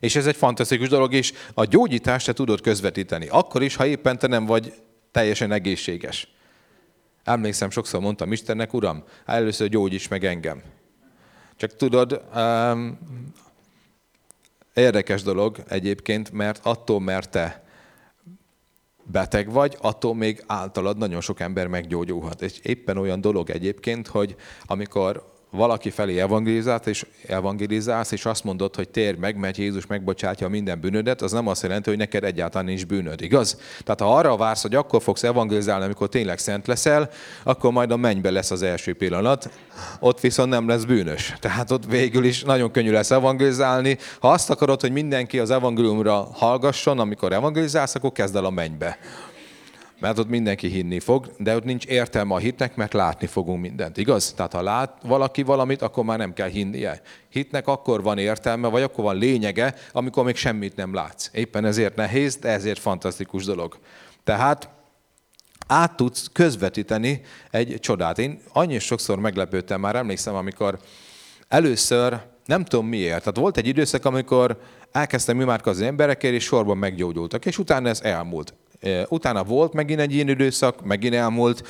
[0.00, 3.28] És ez egy fantasztikus dolog, és a gyógyítást te tudod közvetíteni.
[3.28, 4.72] Akkor is, ha éppen te nem vagy
[5.10, 6.28] teljesen egészséges.
[7.24, 10.62] Emlékszem, sokszor mondtam Istennek, Uram, először gyógyíts meg engem.
[11.56, 12.98] Csak tudod, um,
[14.74, 17.63] érdekes dolog egyébként, mert attól, mert te
[19.04, 22.42] beteg vagy, attól még általad nagyon sok ember meggyógyulhat.
[22.42, 24.36] És éppen olyan dolog egyébként, hogy
[24.66, 30.48] amikor valaki felé evangelizálsz, és evangelizálsz, és azt mondod, hogy térj meg, mert Jézus megbocsátja
[30.48, 33.58] minden bűnödet, az nem azt jelenti, hogy neked egyáltalán nincs bűnöd, igaz?
[33.84, 37.10] Tehát ha arra vársz, hogy akkor fogsz evangelizálni, amikor tényleg szent leszel,
[37.42, 39.50] akkor majd a mennybe lesz az első pillanat,
[40.00, 41.34] ott viszont nem lesz bűnös.
[41.40, 43.98] Tehát ott végül is nagyon könnyű lesz evangelizálni.
[44.20, 48.98] Ha azt akarod, hogy mindenki az evangéliumra hallgasson, amikor evangelizálsz, akkor kezd el a mennybe
[50.00, 53.96] mert ott mindenki hinni fog, de ott nincs értelme a hitnek, mert látni fogunk mindent,
[53.96, 54.32] igaz?
[54.32, 57.02] Tehát ha lát valaki valamit, akkor már nem kell hinnie.
[57.28, 61.28] Hitnek akkor van értelme, vagy akkor van lényege, amikor még semmit nem látsz.
[61.32, 63.78] Éppen ezért nehéz, de ezért fantasztikus dolog.
[64.24, 64.68] Tehát
[65.66, 68.18] át tudsz közvetíteni egy csodát.
[68.18, 70.78] Én annyi sokszor meglepődtem, már emlékszem, amikor
[71.48, 74.60] először, nem tudom miért, tehát volt egy időszak, amikor
[74.92, 78.54] elkezdtem imádkozni emberekért, és sorban meggyógyultak, és utána ez elmúlt.
[79.08, 81.68] Utána volt megint egy ilyen időszak, megint elmúlt,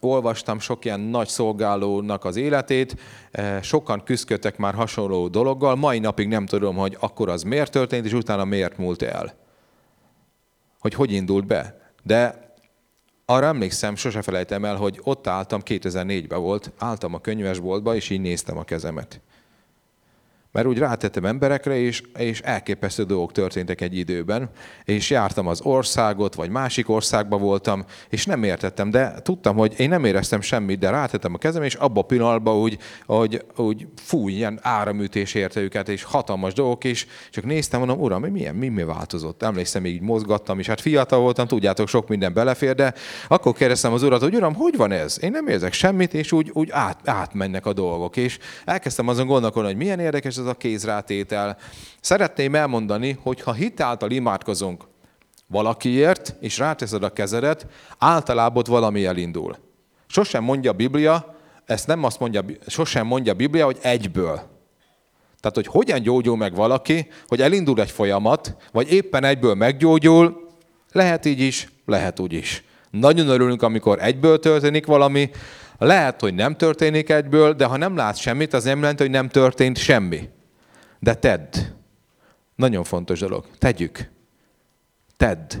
[0.00, 2.96] olvastam sok ilyen nagy szolgálónak az életét,
[3.62, 8.12] sokan küzdködtek már hasonló dologgal, mai napig nem tudom, hogy akkor az miért történt, és
[8.12, 9.34] utána miért múlt el.
[10.80, 11.92] Hogy hogy indult be.
[12.02, 12.52] De
[13.24, 18.20] arra emlékszem, sose felejtem el, hogy ott álltam, 2004-ben volt, álltam a könyvesboltba, és így
[18.20, 19.20] néztem a kezemet.
[20.54, 24.50] Mert úgy rátettem emberekre, és, és elképesztő dolgok történtek egy időben,
[24.84, 29.88] és jártam az országot, vagy másik országba voltam, és nem értettem, de tudtam, hogy én
[29.88, 34.32] nem éreztem semmit, de rátettem a kezem, és abban a pillanatban úgy, hogy, úgy fúj,
[34.32, 38.68] ilyen áramütés érte őket, és hatalmas dolgok, és csak néztem, mondom, uram, mi milyen, mi,
[38.68, 39.42] mi változott?
[39.42, 42.94] Emlékszem, így mozgattam, és hát fiatal voltam, tudjátok, sok minden belefér, de
[43.28, 45.18] akkor kérdeztem az urat, hogy uram, hogy van ez?
[45.20, 49.68] Én nem érzek semmit, és úgy, úgy át, átmennek a dolgok, és elkezdtem azon gondolkodni,
[49.68, 51.56] hogy milyen érdekes ez a kézrátétel.
[52.00, 54.84] Szeretném elmondani, hogy ha hitáltal imádkozunk
[55.46, 57.66] valakiért, és ráteszed a kezedet,
[57.98, 59.56] általában ott valami elindul.
[60.06, 64.52] Sosem mondja a Biblia, ezt nem azt mondja, sosem mondja a Biblia, hogy egyből.
[65.40, 70.48] Tehát, hogy hogyan gyógyul meg valaki, hogy elindul egy folyamat, vagy éppen egyből meggyógyul,
[70.92, 72.64] lehet így is, lehet úgy is.
[73.00, 75.30] Nagyon örülünk, amikor egyből történik valami,
[75.78, 79.28] lehet, hogy nem történik egyből, de ha nem látsz semmit, az nem jelenti, hogy nem
[79.28, 80.28] történt semmi.
[80.98, 81.56] De tedd.
[82.54, 83.44] Nagyon fontos dolog.
[83.58, 84.10] Tegyük.
[85.16, 85.52] Tedd.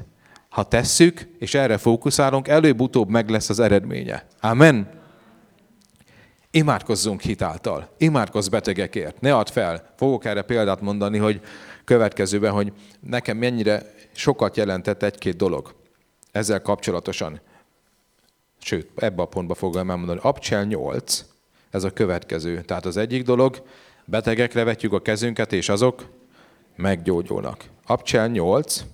[0.48, 4.26] Ha tesszük, és erre fókuszálunk, előbb-utóbb meg lesz az eredménye.
[4.40, 4.88] Amen.
[6.50, 7.88] Imádkozzunk hitáltal.
[7.98, 9.20] Imádkozz betegekért.
[9.20, 9.92] Ne add fel.
[9.96, 11.40] Fogok erre példát mondani, hogy
[11.84, 15.74] következőben, hogy nekem mennyire sokat jelentett egy-két dolog
[16.34, 17.40] ezzel kapcsolatosan.
[18.58, 20.20] Sőt, ebbe a pontba fogom elmondani.
[20.22, 21.24] Abcsel 8,
[21.70, 22.60] ez a következő.
[22.60, 23.62] Tehát az egyik dolog,
[24.04, 26.04] betegekre vetjük a kezünket, és azok
[26.76, 27.64] meggyógyulnak.
[27.86, 28.84] Abcsel 8,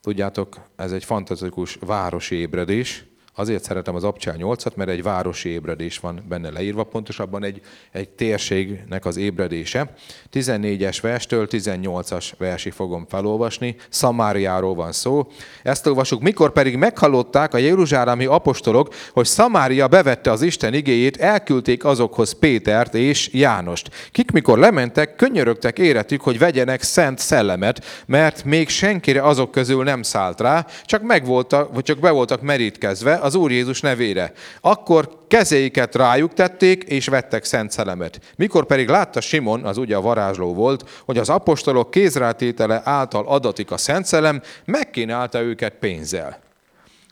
[0.00, 5.98] tudjátok, ez egy fantasztikus városi ébredés, Azért szeretem az Abcsál 8-at, mert egy városi ébredés
[5.98, 7.60] van benne leírva, pontosabban egy,
[7.92, 9.94] egy térségnek az ébredése.
[10.32, 15.26] 14-es verstől 18-as versi fogom felolvasni, Szamáriáról van szó.
[15.62, 21.84] Ezt olvasjuk, mikor pedig meghallották a jeruzsálemi apostolok, hogy Szamária bevette az Isten igéjét, elküldték
[21.84, 23.90] azokhoz Pétert és Jánost.
[24.10, 30.02] Kik mikor lementek, könyörögtek éretük, hogy vegyenek szent szellemet, mert még senkire azok közül nem
[30.02, 34.32] szállt rá, csak meg voltak, vagy csak be voltak merítkezve, az Úr Jézus nevére.
[34.60, 38.20] Akkor kezeiket rájuk tették, és vettek szent szelemet.
[38.36, 43.70] Mikor pedig látta Simon, az ugye a varázsló volt, hogy az apostolok kézrátétele által adatik
[43.70, 46.51] a szent szellem, megkínálta őket pénzzel.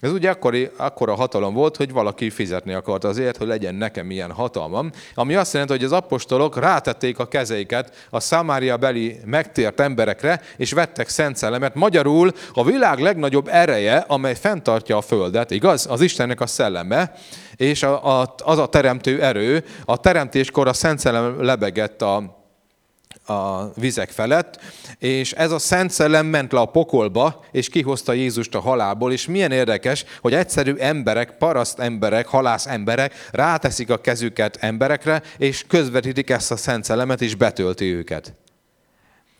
[0.00, 4.32] Ez ugye akkori, akkora hatalom volt, hogy valaki fizetni akart azért, hogy legyen nekem ilyen
[4.32, 10.40] hatalmam, ami azt jelenti, hogy az apostolok rátették a kezeiket a Samária beli megtért emberekre,
[10.56, 11.74] és vettek szent szellemet.
[11.74, 15.86] Magyarul a világ legnagyobb ereje, amely fenntartja a földet, igaz?
[15.90, 17.12] Az Istennek a szelleme,
[17.56, 19.64] és a, a, az a teremtő erő.
[19.84, 22.39] A teremtéskor a szent szellem lebegett a,
[23.30, 24.60] a vizek felett,
[24.98, 29.26] és ez a Szent Szellem ment le a pokolba, és kihozta Jézust a halálból, és
[29.26, 36.30] milyen érdekes, hogy egyszerű emberek, paraszt emberek, halász emberek ráteszik a kezüket emberekre, és közvetítik
[36.30, 38.34] ezt a Szent Szellemet, és betölti őket.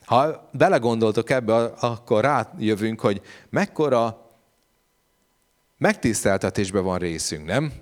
[0.05, 4.31] Ha belegondoltok ebbe, akkor rájövünk, hogy mekkora
[5.79, 7.72] megtiszteltetésbe van részünk, nem?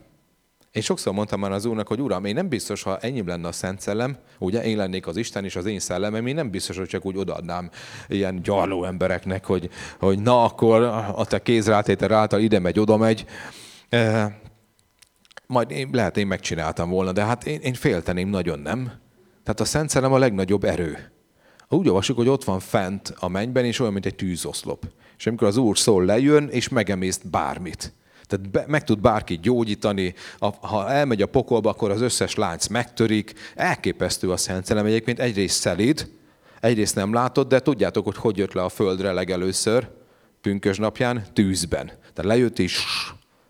[0.78, 3.52] Én sokszor mondtam már az Úrnak, hogy Uram, én nem biztos, ha ennyi lenne a
[3.52, 6.88] Szent Szellem, ugye én lennék az Isten és az én szellemem, én nem biztos, hogy
[6.88, 7.70] csak úgy odaadnám
[8.08, 10.82] ilyen gyarló embereknek, hogy, hogy na akkor
[11.14, 13.24] a te kézrátétel által ide megy, oda megy.
[13.88, 14.32] E,
[15.46, 18.92] majd én, lehet én megcsináltam volna, de hát én, én félteném nagyon, nem?
[19.42, 21.12] Tehát a Szent Szellem a legnagyobb erő.
[21.68, 24.84] Úgy olvasjuk, hogy ott van fent a mennyben, és olyan, mint egy tűzoszlop.
[25.18, 27.92] És amikor az Úr szól, lejön, és megemészt bármit.
[28.28, 32.66] Tehát be, meg tud bárki gyógyítani, a, ha elmegy a pokolba, akkor az összes lánc
[32.66, 33.34] megtörik.
[33.54, 34.86] Elképesztő a Szent Szellem.
[34.86, 36.10] Egyébként egyrészt szelíd,
[36.60, 39.88] egyrészt nem látod, de tudjátok, hogy hogy jött le a földre legelőször,
[40.40, 41.86] pünkös napján, tűzben.
[41.86, 42.84] Tehát lejött és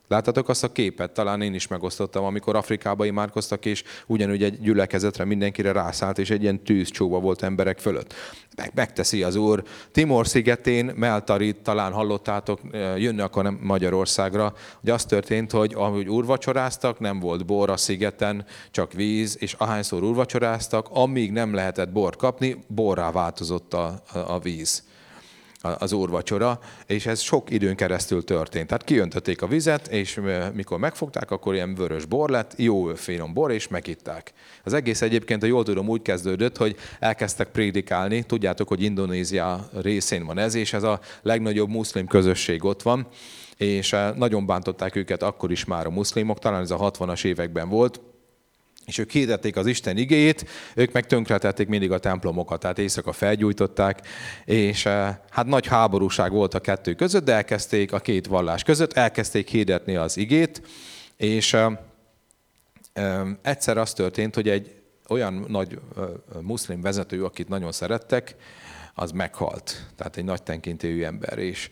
[0.08, 1.10] Láttatok azt a képet?
[1.10, 6.42] Talán én is megosztottam, amikor Afrikába imádkoztak, és ugyanúgy egy gyülekezetre mindenkire rászállt, és egy
[6.42, 8.14] ilyen tűzcsóba volt emberek fölött.
[8.56, 9.62] Meg, megteszi az Úr.
[9.92, 12.60] Timor szigetén, Meltarit talán hallottátok,
[12.96, 18.92] jönni akar Magyarországra, hogy az történt, hogy ahogy úrvacsoráztak, nem volt bor a szigeten, csak
[18.92, 24.87] víz, és ahányszor úrvacsoráztak, amíg nem lehetett bort kapni, borrá változott a, a víz
[25.60, 28.66] az úrvacsora, és ez sok időn keresztül történt.
[28.66, 30.20] Tehát kiöntötték a vizet, és
[30.54, 34.32] mikor megfogták, akkor ilyen vörös bor lett, jó finom bor, és megitták.
[34.64, 38.22] Az egész egyébként, a jól tudom, úgy kezdődött, hogy elkezdtek prédikálni.
[38.22, 43.06] Tudjátok, hogy Indonézia részén van ez, és ez a legnagyobb muszlim közösség ott van,
[43.56, 48.00] és nagyon bántották őket akkor is már a muszlimok, talán ez a 60-as években volt,
[48.88, 54.06] és ők hirdették az Isten igéjét, ők meg tönkretették mindig a templomokat, tehát éjszaka felgyújtották,
[54.44, 58.92] és eh, hát nagy háborúság volt a kettő között, de elkezdték a két vallás között,
[58.92, 60.62] elkezdték hirdetni az igét,
[61.16, 61.72] és eh,
[62.92, 64.74] eh, egyszer az történt, hogy egy
[65.08, 65.78] olyan nagy
[66.40, 68.34] muszlim vezető, akit nagyon szerettek,
[68.94, 69.86] az meghalt.
[69.96, 71.38] Tehát egy nagy tenkintélyű ember.
[71.38, 71.70] És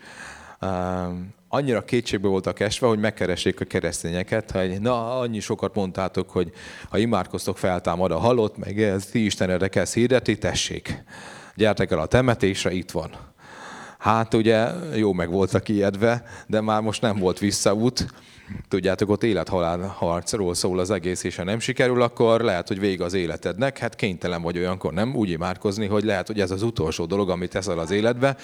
[1.56, 6.52] annyira kétségbe voltak esve, hogy megkeressék a keresztényeket, hogy na, annyi sokat mondtátok, hogy
[6.90, 11.04] ha imádkoztok, feltámad a halott, meg ez ti Istenedre kezd hirdetni, tessék,
[11.54, 13.10] gyertek el a temetésre, itt van.
[13.98, 18.06] Hát ugye jó meg voltak ijedve, de már most nem volt visszaút,
[18.68, 23.04] tudjátok, ott élethalál harcról szól az egész, és ha nem sikerül, akkor lehet, hogy vége
[23.04, 23.78] az életednek.
[23.78, 27.50] Hát kénytelen vagy olyankor nem úgy imádkozni, hogy lehet, hogy ez az utolsó dolog, amit
[27.50, 28.37] teszel az életbe.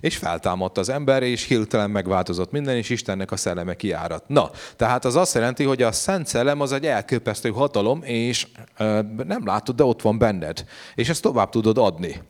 [0.00, 4.28] És feltámadt az ember, és hirtelen megváltozott minden, és Istennek a szelleme kiárat.
[4.28, 8.84] Na, tehát az azt jelenti, hogy a Szent Szellem az egy elképesztő hatalom, és e,
[9.26, 10.64] nem látod, de ott van benned.
[10.94, 12.22] És ezt tovább tudod adni.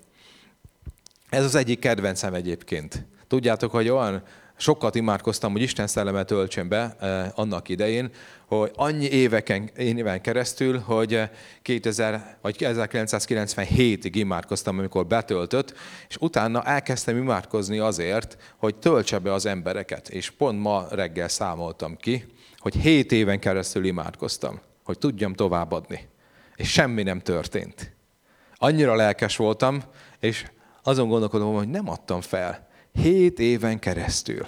[1.29, 3.07] Ez az egyik kedvencem egyébként.
[3.27, 4.23] Tudjátok, hogy olyan
[4.59, 8.11] sokat imádkoztam, hogy Isten szellemet töltsön be eh, annak idején,
[8.47, 11.23] hogy annyi éveken, éven keresztül, hogy
[11.63, 15.75] 2000, eh, vagy 1997-ig imádkoztam, amikor betöltött,
[16.09, 20.09] és utána elkezdtem imádkozni azért, hogy töltse be az embereket.
[20.09, 22.25] És pont ma reggel számoltam ki,
[22.59, 26.09] hogy 7 éven keresztül imádkoztam, hogy tudjam továbbadni.
[26.57, 27.97] És semmi nem történt.
[28.55, 29.83] Annyira lelkes voltam,
[30.21, 30.47] és
[30.83, 32.68] azon gondolkodom, hogy nem adtam fel
[33.03, 34.47] Hét éven keresztül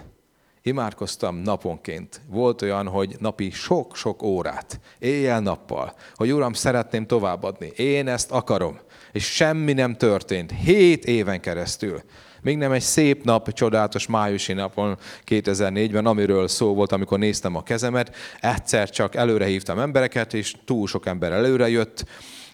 [0.62, 2.20] imádkoztam naponként.
[2.28, 7.66] Volt olyan, hogy napi sok-sok órát, éjjel-nappal, hogy Uram, szeretném továbbadni.
[7.76, 8.78] Én ezt akarom.
[9.12, 10.52] És semmi nem történt.
[10.64, 12.02] Hét éven keresztül.
[12.42, 17.62] Még nem egy szép nap, csodálatos májusi napon 2004-ben, amiről szó volt, amikor néztem a
[17.62, 22.04] kezemet, egyszer csak előre hívtam embereket, és túl sok ember előre jött,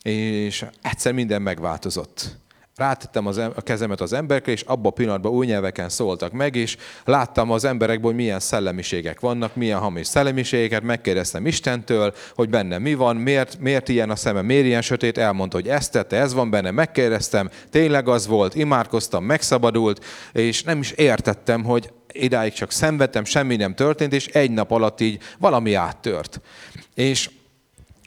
[0.03, 2.45] és egyszer minden megváltozott
[2.77, 6.77] rátettem az, a kezemet az emberekre, és abban a pillanatban új nyelveken szóltak meg, és
[7.05, 12.95] láttam az emberekből, hogy milyen szellemiségek vannak, milyen hamis szellemiségeket, megkérdeztem Istentől, hogy benne mi
[12.95, 16.51] van, miért, miért ilyen a szeme, miért ilyen sötét, elmondta, hogy ezt tette, ez van
[16.51, 23.25] benne, megkérdeztem, tényleg az volt, imádkoztam, megszabadult, és nem is értettem, hogy idáig csak szenvedtem,
[23.25, 26.41] semmi nem történt, és egy nap alatt így valami áttört.
[26.95, 27.31] És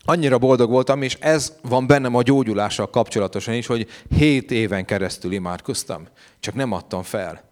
[0.09, 5.31] annyira boldog voltam, és ez van bennem a gyógyulással kapcsolatosan is, hogy hét éven keresztül
[5.31, 6.07] imádkoztam,
[6.39, 7.43] csak nem adtam fel.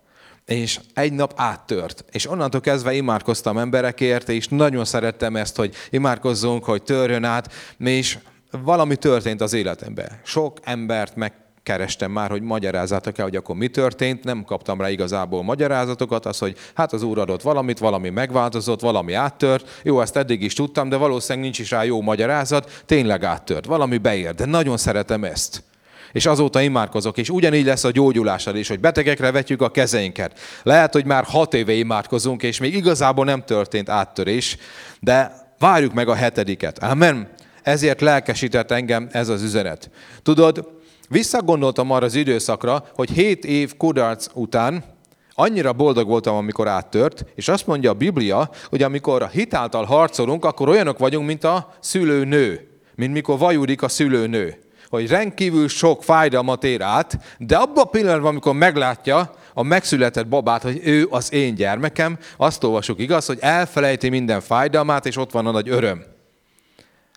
[0.45, 2.05] És egy nap áttört.
[2.11, 8.17] És onnantól kezdve imádkoztam emberekért, és nagyon szerettem ezt, hogy imádkozzunk, hogy törjön át, és
[8.63, 10.19] valami történt az életemben.
[10.23, 11.33] Sok embert meg
[11.67, 16.37] kerestem már, hogy magyarázatok el, hogy akkor mi történt, nem kaptam rá igazából magyarázatokat, az,
[16.37, 20.89] hogy hát az úr adott valamit, valami megváltozott, valami áttört, jó, ezt eddig is tudtam,
[20.89, 25.63] de valószínűleg nincs is rá jó magyarázat, tényleg áttört, valami beért, de nagyon szeretem ezt.
[26.11, 30.39] És azóta imádkozok, és ugyanígy lesz a gyógyulással is, hogy betegekre vetjük a kezeinket.
[30.63, 34.57] Lehet, hogy már hat éve imádkozunk, és még igazából nem történt áttörés,
[34.99, 36.83] de várjuk meg a hetediket.
[36.83, 37.29] Amen.
[37.63, 39.89] Ezért lelkesített engem ez az üzenet.
[40.23, 40.76] Tudod,
[41.07, 44.83] Visszagondoltam arra az időszakra, hogy hét év kudarc után
[45.33, 50.45] annyira boldog voltam, amikor áttört, és azt mondja a Biblia, hogy amikor a hitáltal harcolunk,
[50.45, 54.55] akkor olyanok vagyunk, mint a szülőnő, mint mikor vajudik a szülőnő.
[54.89, 60.61] Hogy rendkívül sok fájdalmat ér át, de abban a pillanatban, amikor meglátja a megszületett babát,
[60.61, 65.47] hogy ő az én gyermekem, azt olvasjuk igaz, hogy elfelejti minden fájdalmát, és ott van
[65.47, 66.16] a nagy öröm.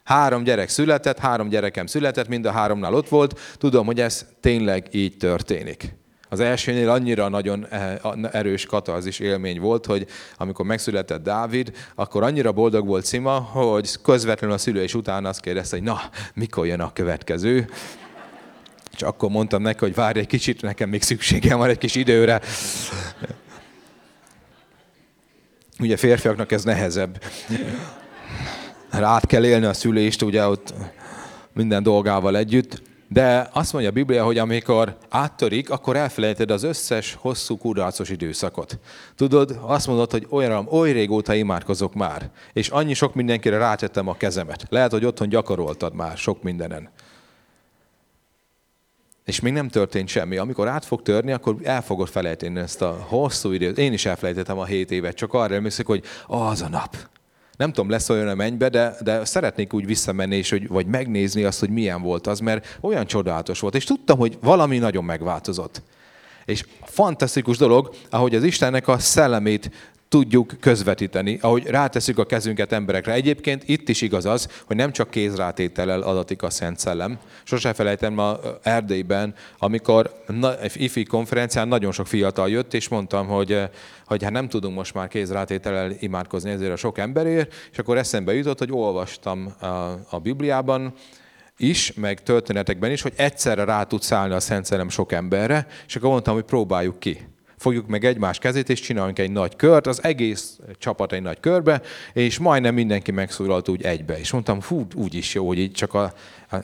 [0.04, 3.40] Három gyerek született, három gyerekem született, mind a háromnál ott volt.
[3.58, 5.98] Tudom, hogy ez tényleg így történik.
[6.32, 7.96] Az elsőnél annyira nagyon eh,
[8.32, 14.56] erős katarzis élmény volt, hogy amikor megszületett Dávid, akkor annyira boldog volt Szima, hogy közvetlenül
[14.56, 16.00] a szülés után azt kérdezte, hogy na,
[16.34, 17.70] mikor jön a következő.
[18.94, 22.40] És akkor mondtam neki, hogy várj egy kicsit, nekem még szükségem van egy kis időre.
[25.78, 27.22] Ugye férfiaknak ez nehezebb
[28.90, 30.74] át kell élni a szülést, ugye ott
[31.53, 32.83] minden dolgával együtt.
[33.09, 38.79] De azt mondja a Biblia, hogy amikor áttörik, akkor elfelejted az összes hosszú kudarcos időszakot.
[39.14, 44.16] Tudod, azt mondod, hogy olyan, oly régóta imádkozok már, és annyi sok mindenkire rátettem a
[44.16, 44.66] kezemet.
[44.68, 46.88] Lehet, hogy otthon gyakoroltad már sok mindenen.
[49.24, 50.37] És még nem történt semmi.
[50.37, 53.79] Amikor át fog törni, akkor el fogod felejteni ezt a hosszú időt.
[53.79, 56.96] Én is elfelejtettem a hét évet, csak arra emlékszek, hogy az a nap
[57.60, 61.44] nem tudom, lesz olyan a mennybe, de, de szeretnék úgy visszamenni, és hogy, vagy megnézni
[61.44, 63.74] azt, hogy milyen volt az, mert olyan csodálatos volt.
[63.74, 65.82] És tudtam, hogy valami nagyon megváltozott.
[66.44, 69.70] És fantasztikus dolog, ahogy az Istennek a szellemét
[70.10, 73.12] tudjuk közvetíteni, ahogy ráteszük a kezünket emberekre.
[73.12, 77.18] Egyébként itt is igaz az, hogy nem csak kézrátétellel adatik a Szent Szellem.
[77.44, 80.22] Sose felejtem ma Erdélyben, amikor
[80.74, 83.60] ifi konferencián nagyon sok fiatal jött, és mondtam, hogy,
[84.06, 88.34] hogy hát nem tudunk most már kézrátétellel imádkozni ezért a sok emberért, és akkor eszembe
[88.34, 89.66] jutott, hogy olvastam a,
[90.10, 90.94] a Bibliában,
[91.56, 95.96] is, meg történetekben is, hogy egyszerre rá tudsz állni a Szent Szellem sok emberre, és
[95.96, 97.28] akkor mondtam, hogy próbáljuk ki
[97.60, 101.82] fogjuk meg egymás kezét, és csinálunk egy nagy kört, az egész csapat egy nagy körbe,
[102.12, 104.18] és majdnem mindenki megszólalt úgy egybe.
[104.18, 106.12] És mondtam, fú, úgy is jó, hogy így csak a,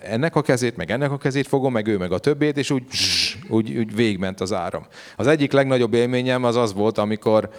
[0.03, 2.85] ennek a kezét, meg ennek a kezét fogom, meg ő meg a többét, és úgy,
[3.49, 4.87] úgy, úgy végment az áram.
[5.17, 7.51] Az egyik legnagyobb élményem az az volt, amikor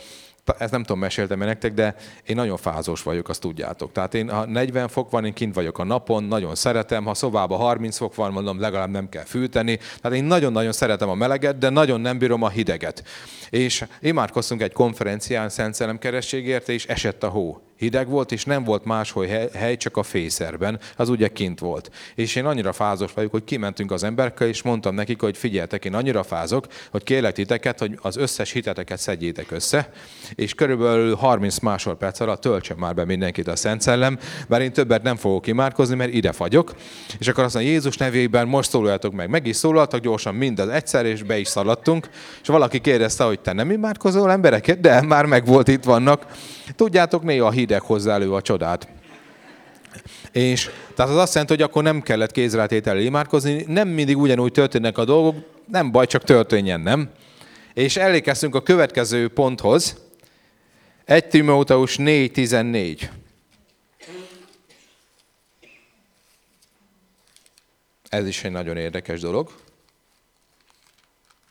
[0.57, 3.91] ezt nem tudom, meséltem nektek, de én nagyon fázós vagyok, azt tudjátok.
[3.91, 7.57] Tehát én, ha 40 fok van, én kint vagyok a napon, nagyon szeretem, ha szobában
[7.57, 9.79] 30 fok van, mondom, legalább nem kell fűteni.
[10.01, 13.03] Tehát én nagyon-nagyon szeretem a meleget, de nagyon nem bírom a hideget.
[13.49, 18.63] És imádkoztunk egy konferencián Szent Szellem kerességért, és esett a hó hideg volt, és nem
[18.63, 21.91] volt máshol hely, csak a fészerben, az ugye kint volt.
[22.15, 25.93] És én annyira fázos vagyok, hogy kimentünk az emberekkel, és mondtam nekik, hogy figyeltek, én
[25.93, 29.91] annyira fázok, hogy kérlek titeket, hogy az összes hiteteket szedjétek össze,
[30.35, 35.03] és körülbelül 30 másodperc alatt töltsem már be mindenkit a Szent Szellem, mert én többet
[35.03, 36.75] nem fogok imádkozni, mert ide fagyok.
[37.19, 39.29] És akkor azt mondja, Jézus nevében most szólaljatok meg.
[39.29, 42.09] Meg is szólaltak gyorsan mindaz egyszer, és be is szaladtunk.
[42.41, 44.79] És valaki kérdezte, hogy te nem imádkozol embereket?
[44.79, 46.25] De már meg volt itt vannak.
[46.75, 48.87] Tudjátok, néha a hideg hozzá elő a csodát.
[50.31, 54.97] És tehát az azt jelenti, hogy akkor nem kellett kézrátétel imádkozni, nem mindig ugyanúgy történnek
[54.97, 55.35] a dolgok,
[55.71, 57.09] nem baj, csak történjen, nem?
[57.73, 59.97] És elékeztünk a következő ponthoz,
[61.05, 63.09] 1 Timóteus 4.14.
[68.09, 69.51] Ez is egy nagyon érdekes dolog.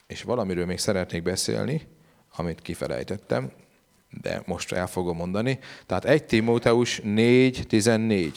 [0.07, 1.87] És valamiről még szeretnék beszélni,
[2.37, 3.53] amit kifelejtettem,
[4.11, 5.59] de most el fogom mondani.
[5.87, 8.33] Tehát 1 Timóteus 4.14.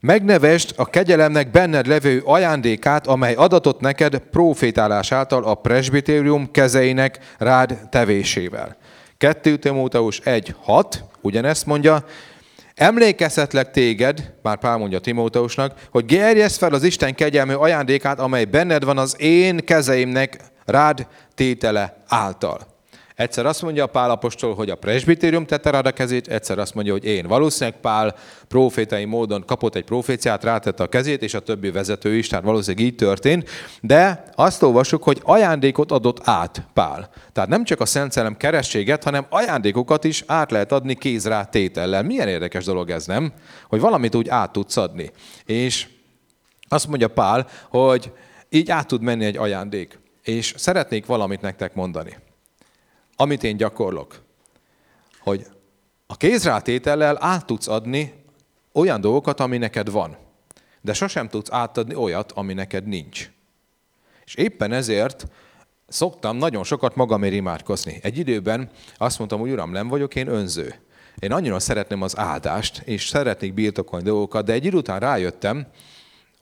[0.00, 7.88] Megnevest a kegyelemnek benned levő ajándékát, amely adatott neked profétálás által a presbitérium kezeinek rád
[7.90, 8.76] tevésével.
[9.18, 10.84] 2 Timóteus 1.6
[11.20, 12.04] ugyanezt mondja,
[12.82, 18.84] Emlékezhetlek téged, már Pál mondja Timóteusnak, hogy gerjesz fel az Isten kegyelmű ajándékát, amely benned
[18.84, 22.71] van az én kezeimnek rád tétele által.
[23.22, 26.74] Egyszer azt mondja a Pál apostol, hogy a presbitérium tette rád a kezét, egyszer azt
[26.74, 27.26] mondja, hogy én.
[27.26, 28.14] Valószínűleg Pál
[28.48, 32.86] profétai módon kapott egy proféciát, rátette a kezét, és a többi vezető is, tehát valószínűleg
[32.86, 33.48] így történt.
[33.80, 37.10] De azt olvasjuk, hogy ajándékot adott át Pál.
[37.32, 42.02] Tehát nem csak a Szent Szellem kerességet, hanem ajándékokat is át lehet adni kézrá tétellel.
[42.02, 43.32] Milyen érdekes dolog ez, nem?
[43.68, 45.10] Hogy valamit úgy át tudsz adni.
[45.44, 45.86] És
[46.68, 48.12] azt mondja Pál, hogy
[48.48, 49.98] így át tud menni egy ajándék.
[50.22, 52.16] És szeretnék valamit nektek mondani
[53.16, 54.22] amit én gyakorlok,
[55.18, 55.46] hogy
[56.06, 58.14] a kézrátétellel át tudsz adni
[58.72, 60.16] olyan dolgokat, ami neked van,
[60.80, 63.30] de sosem tudsz átadni olyat, ami neked nincs.
[64.24, 65.26] És éppen ezért
[65.88, 67.98] szoktam nagyon sokat magamért imádkozni.
[68.02, 70.74] Egy időben azt mondtam, hogy uram, nem vagyok én önző.
[71.18, 75.66] Én annyira szeretném az áldást, és szeretnék birtokolni dolgokat, de egy idő után rájöttem,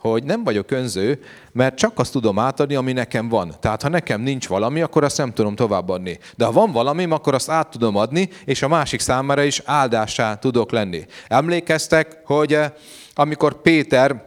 [0.01, 1.22] hogy nem vagyok önző,
[1.53, 3.55] mert csak azt tudom átadni, ami nekem van.
[3.61, 6.18] Tehát ha nekem nincs valami, akkor azt nem tudom továbbadni.
[6.36, 10.38] De ha van valami, akkor azt át tudom adni, és a másik számára is áldássá
[10.38, 11.07] tudok lenni.
[11.28, 12.70] Emlékeztek, hogy eh,
[13.14, 14.24] amikor Péter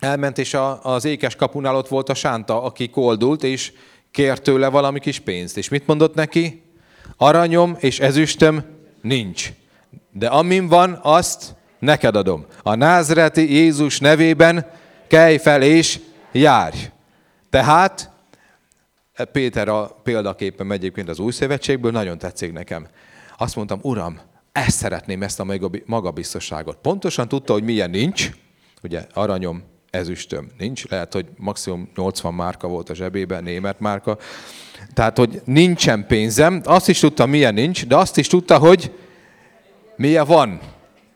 [0.00, 3.72] elment, és az ékes kapunál ott volt a sánta, aki koldult, és
[4.10, 5.56] kért tőle valami kis pénzt.
[5.56, 6.62] És mit mondott neki?
[7.16, 8.64] Aranyom és ezüstöm
[9.02, 9.52] nincs.
[10.12, 12.46] De amin van, azt neked adom.
[12.62, 14.66] A názreti Jézus nevében
[15.14, 16.00] kelj fel és
[16.32, 16.76] járj.
[17.50, 18.10] Tehát
[19.32, 22.86] Péter a példaképpen egyébként az új szövetségből, nagyon tetszik nekem.
[23.38, 24.20] Azt mondtam, uram,
[24.52, 25.46] ezt szeretném, ezt a
[25.86, 26.76] magabiztosságot.
[26.76, 28.30] Pontosan tudta, hogy milyen nincs,
[28.82, 34.18] ugye aranyom, ezüstöm nincs, lehet, hogy maximum 80 márka volt a zsebében, német márka.
[34.94, 38.92] Tehát, hogy nincsen pénzem, azt is tudta, milyen nincs, de azt is tudta, hogy
[39.96, 40.60] milyen van.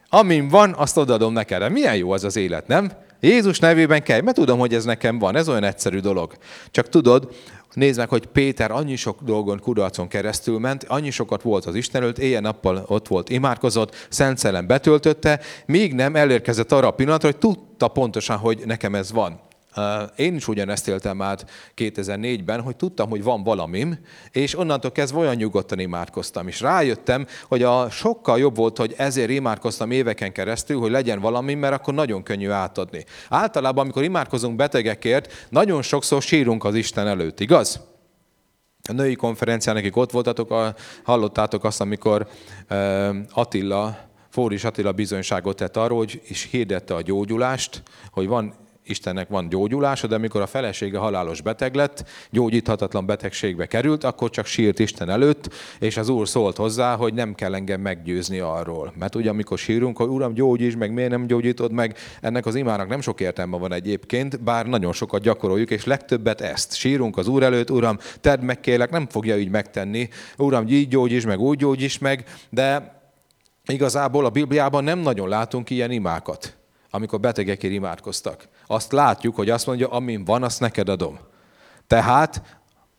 [0.09, 1.73] Amin van, azt odaadom neked.
[1.73, 3.07] Milyen jó az az élet, nem?
[3.21, 6.33] Jézus nevében kell, mert tudom, hogy ez nekem van, ez olyan egyszerű dolog.
[6.71, 7.35] Csak tudod,
[7.73, 12.03] nézd meg, hogy Péter annyi sok dolgon, kudarcon keresztül ment, annyi sokat volt az Isten
[12.03, 17.39] előtt, éjjel-nappal ott volt, imádkozott, Szent Szellem betöltötte, még nem elérkezett arra a pillanatra, hogy
[17.39, 19.41] tudta pontosan, hogy nekem ez van.
[20.17, 23.99] Én is ugyanezt éltem át 2004-ben, hogy tudtam, hogy van valamim,
[24.31, 26.49] és onnantól kezdve olyan nyugodtan imádkoztam.
[26.49, 31.55] És rájöttem, hogy a sokkal jobb volt, hogy ezért imádkoztam éveken keresztül, hogy legyen valami,
[31.55, 33.05] mert akkor nagyon könnyű átadni.
[33.29, 37.81] Általában, amikor imádkozunk betegekért, nagyon sokszor sírunk az Isten előtt, igaz?
[38.89, 40.55] A női konferencián, akik ott voltatok,
[41.03, 42.29] hallottátok azt, amikor
[43.33, 43.99] Attila,
[44.31, 48.55] Fóris Attila bizonyságot tett arról, hogy is hirdette a gyógyulást, hogy van
[48.89, 54.47] Istennek van gyógyulása, de amikor a felesége halálos beteg lett, gyógyíthatatlan betegségbe került, akkor csak
[54.47, 58.93] sírt Isten előtt, és az Úr szólt hozzá, hogy nem kell engem meggyőzni arról.
[58.99, 62.89] Mert ugye amikor sírunk, hogy Uram, gyógyíts meg, miért nem gyógyítod meg, ennek az imának
[62.89, 66.75] nem sok értelme van egyébként, bár nagyon sokat gyakoroljuk, és legtöbbet ezt.
[66.75, 70.09] Sírunk az Úr előtt, Uram, tedd meg kérlek, nem fogja így megtenni.
[70.37, 72.97] Uram, így gyógyíts meg, úgy gyógyíts meg, de
[73.67, 76.58] igazából a Bibliában nem nagyon látunk ilyen imákat
[76.91, 78.49] amikor betegekért imádkoztak.
[78.67, 81.19] Azt látjuk, hogy azt mondja, amin van, azt neked adom.
[81.87, 82.43] Tehát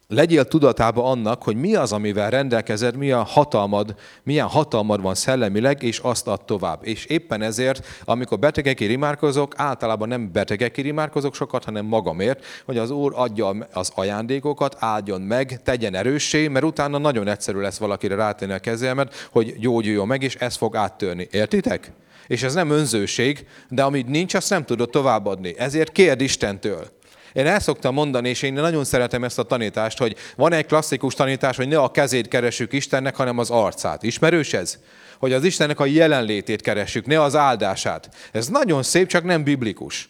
[0.07, 5.83] legyél tudatában annak, hogy mi az, amivel rendelkezed, mi a hatalmad, milyen hatalmad van szellemileg,
[5.83, 6.79] és azt ad tovább.
[6.81, 12.89] És éppen ezért, amikor betegekért imádkozok, általában nem betegekért imádkozok sokat, hanem magamért, hogy az
[12.89, 18.53] Úr adja az ajándékokat, áldjon meg, tegyen erőssé, mert utána nagyon egyszerű lesz valakire rátenni
[18.53, 21.27] a kezemet, hogy gyógyuljon meg, és ez fog áttörni.
[21.31, 21.91] Értitek?
[22.29, 25.57] És ez nem önzőség, de amit nincs, azt nem tudod továbbadni.
[25.57, 26.97] Ezért kérd Istentől.
[27.33, 31.13] Én el szoktam mondani, és én nagyon szeretem ezt a tanítást, hogy van egy klasszikus
[31.13, 34.03] tanítás, hogy ne a kezét keresünk Istennek, hanem az arcát.
[34.03, 34.79] Ismerős ez?
[35.19, 38.09] Hogy az Istennek a jelenlétét keressük, ne az áldását.
[38.31, 40.09] Ez nagyon szép, csak nem biblikus.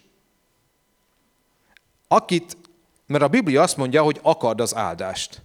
[2.08, 2.58] Akit,
[3.06, 5.42] mert a Biblia azt mondja, hogy akard az áldást.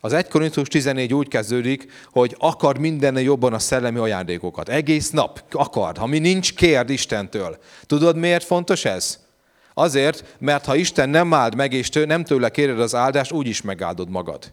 [0.00, 4.68] Az 1 Korintus 14 úgy kezdődik, hogy akar minden jobban a szellemi ajándékokat.
[4.68, 5.98] Egész nap akar.
[5.98, 7.58] mi nincs, kérd Istentől.
[7.86, 9.26] Tudod, miért fontos ez?
[9.74, 13.46] Azért, mert ha Isten nem áld meg, és tő, nem tőle kéred az áldást, úgy
[13.46, 14.52] is megáldod magad.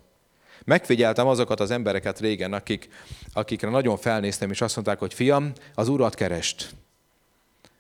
[0.63, 2.89] Megfigyeltem azokat az embereket régen, akik,
[3.33, 6.69] akikre nagyon felnéztem, és azt mondták, hogy fiam, az urat kerest.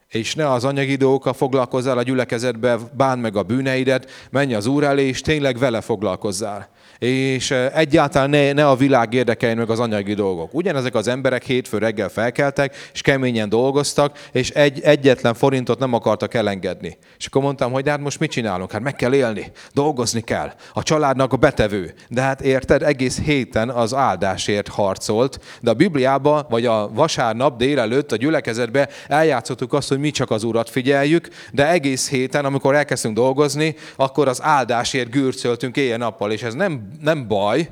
[0.07, 4.83] És ne az anyagi dolgokkal foglalkozzál a gyülekezetbe, bán meg a bűneidet, menj az úr
[4.83, 10.13] elé, és tényleg vele foglalkozzál és egyáltalán ne, ne a világ érdekeljen meg az anyagi
[10.13, 10.53] dolgok.
[10.53, 16.33] Ugyanezek az emberek hétfő reggel felkeltek, és keményen dolgoztak, és egy, egyetlen forintot nem akartak
[16.33, 16.97] elengedni.
[17.17, 18.71] És akkor mondtam, hogy de hát most mit csinálunk?
[18.71, 20.53] Hát meg kell élni, dolgozni kell.
[20.73, 21.93] A családnak a betevő.
[22.09, 28.11] De hát érted, egész héten az áldásért harcolt, de a Bibliában, vagy a vasárnap délelőtt
[28.11, 33.15] a gyülekezetbe eljátszottuk azt, hogy mi csak az Urat figyeljük, de egész héten, amikor elkezdtünk
[33.15, 37.69] dolgozni, akkor az áldásért gürcöltünk éjjel-nappal, és ez nem nem baj,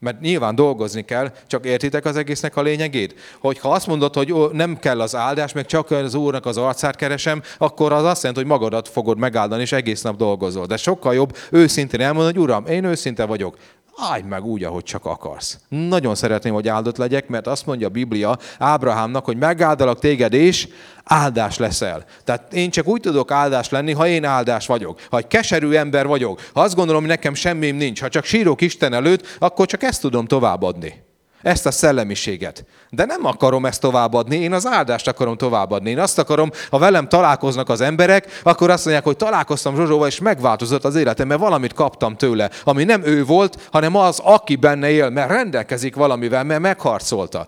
[0.00, 3.14] mert nyilván dolgozni kell, csak értitek az egésznek a lényegét?
[3.40, 6.96] Hogy ha azt mondod, hogy nem kell az áldás, meg csak az Úrnak az arcát
[6.96, 10.66] keresem, akkor az azt jelenti, hogy magadat fogod megáldani, és egész nap dolgozol.
[10.66, 13.56] De sokkal jobb őszintén elmondani, hogy Uram, én őszinte vagyok
[13.98, 15.58] állj meg úgy, ahogy csak akarsz.
[15.68, 20.68] Nagyon szeretném, hogy áldott legyek, mert azt mondja a Biblia Ábrahámnak, hogy megáldalak téged, és
[21.04, 22.04] áldás leszel.
[22.24, 25.00] Tehát én csak úgy tudok áldás lenni, ha én áldás vagyok.
[25.10, 28.60] Ha egy keserű ember vagyok, ha azt gondolom, hogy nekem semmim nincs, ha csak sírok
[28.60, 31.06] Isten előtt, akkor csak ezt tudom továbbadni.
[31.42, 32.64] Ezt a szellemiséget.
[32.90, 35.90] De nem akarom ezt továbbadni, én az áldást akarom továbbadni.
[35.90, 40.20] Én azt akarom, ha velem találkoznak az emberek, akkor azt mondják, hogy találkoztam Zsozsóval, és
[40.20, 44.90] megváltozott az életem, mert valamit kaptam tőle, ami nem ő volt, hanem az, aki benne
[44.90, 47.46] él, mert rendelkezik valamivel, mert megharcolta.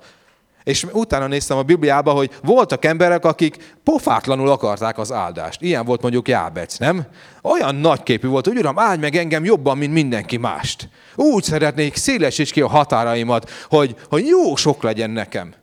[0.71, 5.63] És utána néztem a Bibliába, hogy voltak emberek, akik pofátlanul akarták az áldást.
[5.63, 7.07] Ilyen volt mondjuk Jábec, nem?
[7.43, 10.89] Olyan nagyképű volt, hogy uram, áldj meg engem jobban, mint mindenki mást.
[11.15, 15.55] Úgy szeretnék szélesíts ki a határaimat, hogy, hogy jó sok legyen nekem.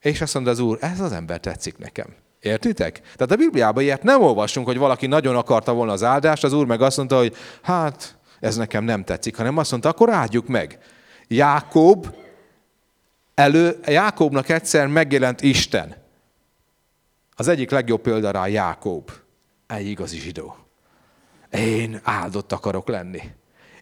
[0.00, 2.06] És azt mondta az úr, ez az ember tetszik nekem.
[2.40, 3.00] Értitek?
[3.00, 6.66] Tehát a Bibliában ilyet nem olvasunk, hogy valaki nagyon akarta volna az áldást, az úr
[6.66, 10.78] meg azt mondta, hogy hát ez nekem nem tetszik, hanem azt mondta, akkor áldjuk meg.
[11.28, 12.06] Jákob
[13.40, 15.96] elő, Jákobnak egyszer megjelent Isten.
[17.36, 19.10] Az egyik legjobb példa rá Jákob.
[19.66, 20.56] Egy igazi zsidó.
[21.50, 23.22] Én áldott akarok lenni.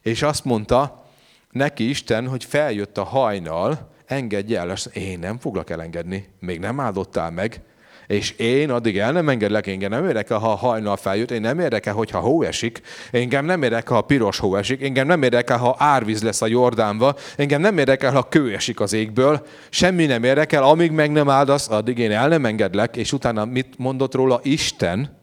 [0.03, 1.05] És azt mondta
[1.51, 7.31] neki Isten, hogy feljött a hajnal, engedj el, én nem foglak elengedni, még nem áldottál
[7.31, 7.61] meg,
[8.09, 11.95] és én addig el nem engedlek, engem nem érdekel, ha hajnal feljött, én nem érdekel,
[11.95, 12.81] hogyha hó esik,
[13.11, 17.17] engem nem érdekel, ha piros hó esik, engem nem érdekel, ha árvíz lesz a Jordánba,
[17.37, 21.71] engem nem érdekel, ha kő esik az égből, semmi nem érdekel, amíg meg nem áldasz,
[21.71, 25.19] addig én el nem engedlek, és utána mit mondott róla Isten?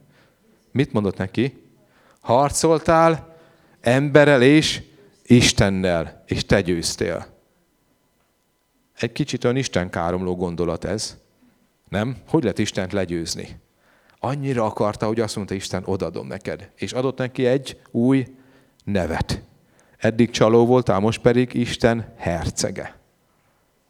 [0.71, 1.63] Mit mondott neki?
[2.21, 3.35] Harcoltál
[3.81, 4.81] emberrel és
[5.23, 7.25] Istennel, és te győztél.
[8.99, 11.23] Egy kicsit olyan Isten káromló gondolat ez.
[11.89, 12.17] Nem?
[12.27, 13.59] Hogy lehet Istent legyőzni?
[14.19, 16.69] Annyira akarta, hogy azt mondta, Isten, odadom neked.
[16.75, 18.25] És adott neki egy új
[18.83, 19.41] nevet.
[19.97, 22.99] Eddig csaló voltál, most pedig Isten hercege.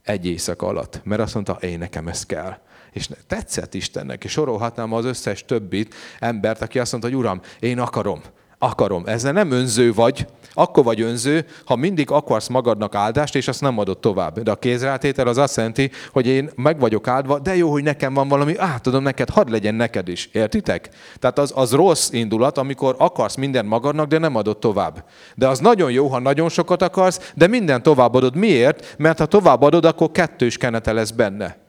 [0.03, 1.01] Egy éjszaka alatt.
[1.03, 2.57] Mert azt mondta, én nekem ez kell.
[2.91, 7.79] És tetszett Istennek, és sorolhatnám az összes többit embert, aki azt mondta, hogy Uram, én
[7.79, 8.21] akarom
[8.57, 9.03] akarom.
[9.05, 13.77] Ezzel nem önző vagy, akkor vagy önző, ha mindig akarsz magadnak áldást, és azt nem
[13.77, 14.39] adod tovább.
[14.39, 18.13] De a kézrátétel az azt jelenti, hogy én meg vagyok áldva, de jó, hogy nekem
[18.13, 20.29] van valami, átadom neked, hadd legyen neked is.
[20.31, 20.89] Értitek?
[21.19, 25.03] Tehát az, az rossz indulat, amikor akarsz minden magadnak, de nem adod tovább.
[25.35, 28.35] De az nagyon jó, ha nagyon sokat akarsz, de minden továbbadod.
[28.35, 28.95] Miért?
[28.97, 31.64] Mert ha továbbadod, akkor kettős kenete lesz benne.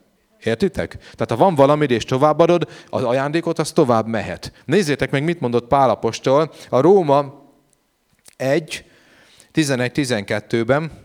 [0.47, 0.97] Értitek?
[0.99, 4.53] Tehát ha van valamit és továbbadod, az ajándékot az tovább mehet.
[4.64, 7.44] Nézzétek meg, mit mondott Pálapostól a Róma
[8.36, 8.84] 1,
[9.55, 11.05] 11-12-ben.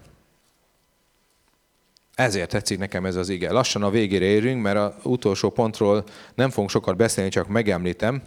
[2.16, 3.52] Ezért tetszik nekem ez az ige.
[3.52, 6.04] Lassan a végére érünk, mert az utolsó pontról
[6.36, 8.22] nem fogunk sokat beszélni, csak megemlítem.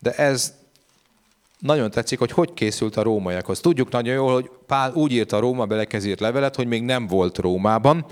[0.00, 0.54] De ez
[1.58, 3.60] nagyon tetszik, hogy hogy készült a rómaiakhoz.
[3.60, 7.38] Tudjuk nagyon jól, hogy Pál úgy írt a Róma belekezírt levelet, hogy még nem volt
[7.38, 8.06] Rómában,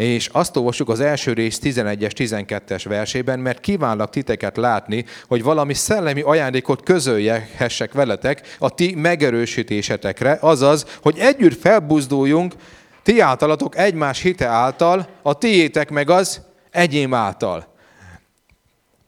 [0.00, 5.74] és azt olvassuk az első rész 11-es, 12-es versében, mert kívánlak titeket látni, hogy valami
[5.74, 12.54] szellemi ajándékot közöljehessek veletek a ti megerősítésetekre, azaz, hogy együtt felbuzduljunk
[13.02, 16.40] ti általatok egymás hite által, a tiétek meg az
[16.70, 17.74] egyém által.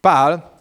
[0.01, 0.61] Pál,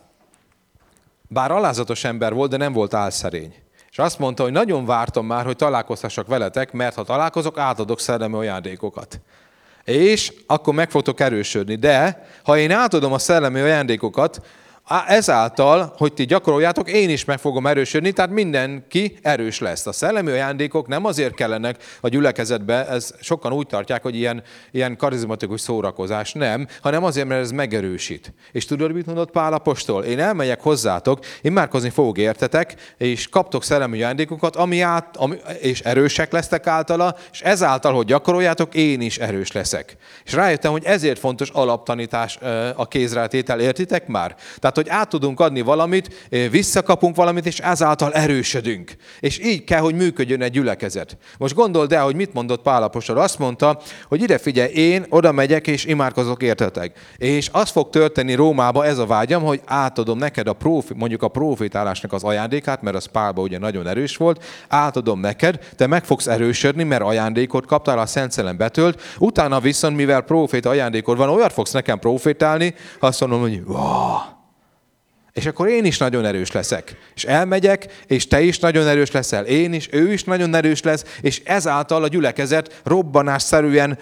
[1.28, 3.56] bár alázatos ember volt, de nem volt álszerény.
[3.90, 8.36] És azt mondta, hogy nagyon vártam már, hogy találkozhassak veletek, mert ha találkozok, átadok szellemi
[8.36, 9.20] ajándékokat
[9.92, 11.76] és akkor meg fogtok erősödni.
[11.76, 14.42] De ha én átadom a szellemi ajándékokat,
[15.08, 19.86] ezáltal, hogy ti gyakoroljátok, én is meg fogom erősödni, tehát mindenki erős lesz.
[19.86, 24.98] A szellemi ajándékok nem azért kellenek a gyülekezetbe, ez sokan úgy tartják, hogy ilyen, ilyen
[24.98, 28.34] karizmatikus szórakozás, nem, hanem azért, mert ez megerősít.
[28.52, 30.04] És tudod, mit mondott Pál Apostol?
[30.04, 36.32] Én elmegyek hozzátok, imádkozni fogok értetek, és kaptok szellemi ajándékokat, ami át, ami, és erősek
[36.32, 39.98] lesztek általa, és ezáltal, hogy gyakoroljátok, én is erős leszek.
[40.24, 42.38] És rájöttem, hogy ezért fontos alaptanítás
[42.76, 44.36] a kézrátétel, értitek már?
[44.60, 48.96] Tehát, hogy át tudunk adni valamit, visszakapunk valamit, és ezáltal erősödünk.
[49.20, 51.18] És így kell, hogy működjön egy gyülekezet.
[51.38, 53.18] Most gondold el, hogy mit mondott Pálapostól.
[53.18, 57.00] Azt mondta, hogy ide figyelj, én oda megyek, és imádkozok értetek.
[57.18, 61.28] És az fog történni Rómába, ez a vágyam, hogy átadom neked a profi, mondjuk a
[61.28, 66.28] profitálásnak az ajándékát, mert az Pálba ugye nagyon erős volt, átadom neked, te meg fogsz
[66.28, 71.54] erősödni, mert ajándékot kaptál, a Szent Szellem betölt, utána viszont, mivel profét ajándékod van, olyat
[71.54, 74.41] fogsz nekem profétálni, azt mondom, hogy wow,
[75.34, 76.96] és akkor én is nagyon erős leszek.
[77.16, 81.06] És elmegyek, és te is nagyon erős leszel, én is, ő is nagyon erős lesz,
[81.22, 83.98] és ezáltal a gyülekezet robbanásszerűen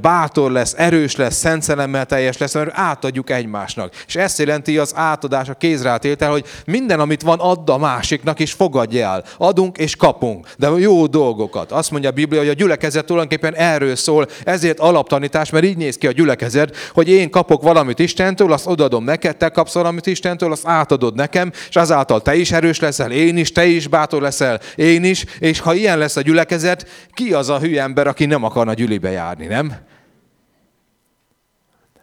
[0.00, 3.94] bátor lesz, erős lesz, szentszeremmel teljes lesz, mert átadjuk egymásnak.
[4.06, 8.52] És ezt jelenti az átadás, a kézrátétel, hogy minden, amit van, add a másiknak, és
[8.52, 9.24] fogadj el.
[9.36, 11.72] Adunk és kapunk, de jó dolgokat.
[11.72, 15.96] Azt mondja a Biblia, hogy a gyülekezet tulajdonképpen erről szól, ezért alaptanítás, mert így néz
[15.96, 20.52] ki a gyülekezet, hogy én kapok valamit Istentől, azt odaadom neked, te kapsz valamit Istentől,
[20.54, 24.60] azt átadod nekem, és azáltal te is erős leszel, én is, te is bátor leszel,
[24.74, 28.44] én is, és ha ilyen lesz a gyülekezet, ki az a hülye ember, aki nem
[28.44, 29.74] akarna gyülibe járni, nem?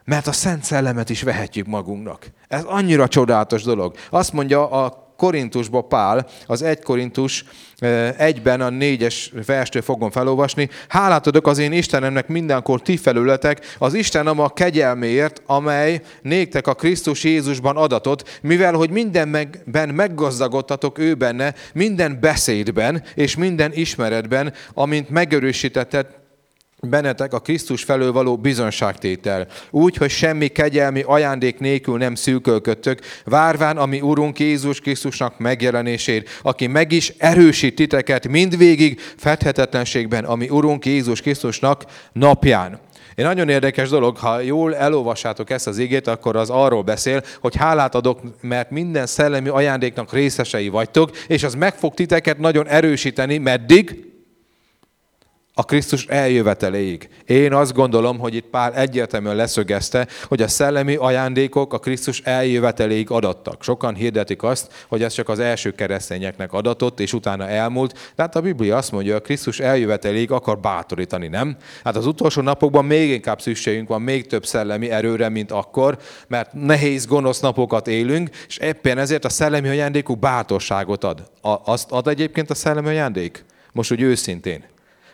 [0.04, 2.26] Mert a Szent Szellemet is vehetjük magunknak.
[2.48, 3.94] Ez annyira csodálatos dolog.
[4.10, 7.44] Azt mondja a Korintusba Pál, az 1 Korintus
[8.16, 10.68] egyben a négyes verstől fogom felolvasni.
[10.88, 16.74] Hálát adok az én Istenemnek mindenkor ti felületek, az Istenem a kegyelméért, amely néktek a
[16.74, 25.08] Krisztus Jézusban adatot, mivel hogy mindenben meggazdagodtatok ő benne, minden beszédben és minden ismeretben, amint
[25.08, 26.06] megerősítetted
[26.88, 29.46] bennetek a Krisztus felől való bizonságtétel.
[29.70, 36.66] Úgy, hogy semmi kegyelmi ajándék nélkül nem szűkölködtök, várván, ami Urunk Jézus Krisztusnak megjelenését, aki
[36.66, 42.80] meg is erősít titeket mindvégig fedhetetlenségben, ami Urunk Jézus Krisztusnak napján.
[43.14, 47.56] Egy nagyon érdekes dolog, ha jól elolvassátok ezt az igét, akkor az arról beszél, hogy
[47.56, 53.38] hálát adok, mert minden szellemi ajándéknak részesei vagytok, és az meg fog titeket nagyon erősíteni,
[53.38, 54.11] meddig?
[55.54, 57.08] A Krisztus eljöveteléig.
[57.26, 63.10] Én azt gondolom, hogy itt Pál egyértelműen leszögezte, hogy a szellemi ajándékok a Krisztus eljöveteléig
[63.10, 63.62] adattak.
[63.62, 68.12] Sokan hirdetik azt, hogy ez csak az első keresztényeknek adatott, és utána elmúlt.
[68.16, 71.56] Tehát a Biblia azt mondja, hogy a Krisztus eljöveteléig akar bátorítani, nem?
[71.84, 75.98] Hát az utolsó napokban még inkább szükségünk van még több szellemi erőre, mint akkor,
[76.28, 81.30] mert nehéz, gonosz napokat élünk, és éppen ezért a szellemi ajándékú bátorságot ad.
[81.64, 83.44] azt ad egyébként a szellemi ajándék?
[83.72, 84.71] Most úgy őszintén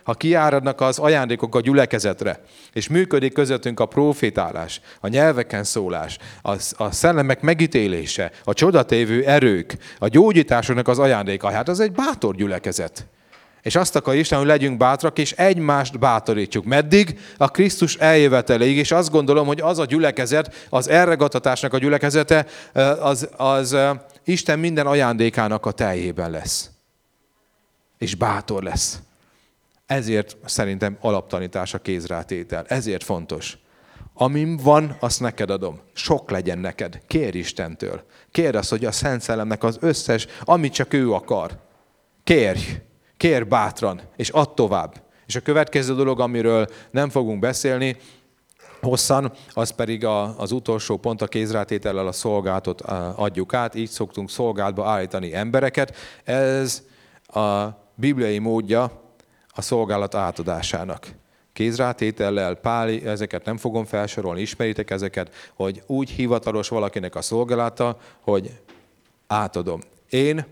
[0.09, 2.39] ha kiáradnak az ajándékok a gyülekezetre,
[2.73, 9.77] és működik közöttünk a profétálás, a nyelveken szólás, a, a szellemek megítélése, a csodatévő erők,
[9.99, 13.05] a gyógyításoknak az ajándéka, hát az egy bátor gyülekezet.
[13.61, 16.65] És azt akar Isten, hogy legyünk bátrak, és egymást bátorítsuk.
[16.65, 17.19] Meddig?
[17.37, 18.77] A Krisztus eljöveteléig.
[18.77, 22.45] És azt gondolom, hogy az a gyülekezet, az elregatatásnak a gyülekezete,
[22.99, 23.77] az, az
[24.23, 26.69] Isten minden ajándékának a teljében lesz.
[27.97, 28.99] És bátor lesz.
[29.89, 32.65] Ezért szerintem alaptanítás a kézrátétel.
[32.67, 33.57] Ezért fontos.
[34.13, 35.79] Amim van, azt neked adom.
[35.93, 37.01] Sok legyen neked.
[37.07, 38.03] Kér Istentől.
[38.31, 41.51] Kér azt, hogy a Szent Szellemnek az összes, amit csak ő akar.
[42.23, 42.61] Kérj.
[43.17, 45.01] Kér bátran, és add tovább.
[45.27, 47.97] És a következő dolog, amiről nem fogunk beszélni,
[48.81, 52.81] hosszan, az pedig a, az utolsó pont a kézrátétellel a szolgálatot
[53.15, 55.95] adjuk át, így szoktunk szolgálatba állítani embereket.
[56.23, 56.83] Ez
[57.27, 59.07] a bibliai módja
[59.49, 61.07] a szolgálat átadásának.
[61.53, 68.59] Kézrátétellel, páli, ezeket nem fogom felsorolni, ismeritek ezeket, hogy úgy hivatalos valakinek a szolgálata, hogy
[69.27, 69.81] átadom.
[70.09, 70.45] Én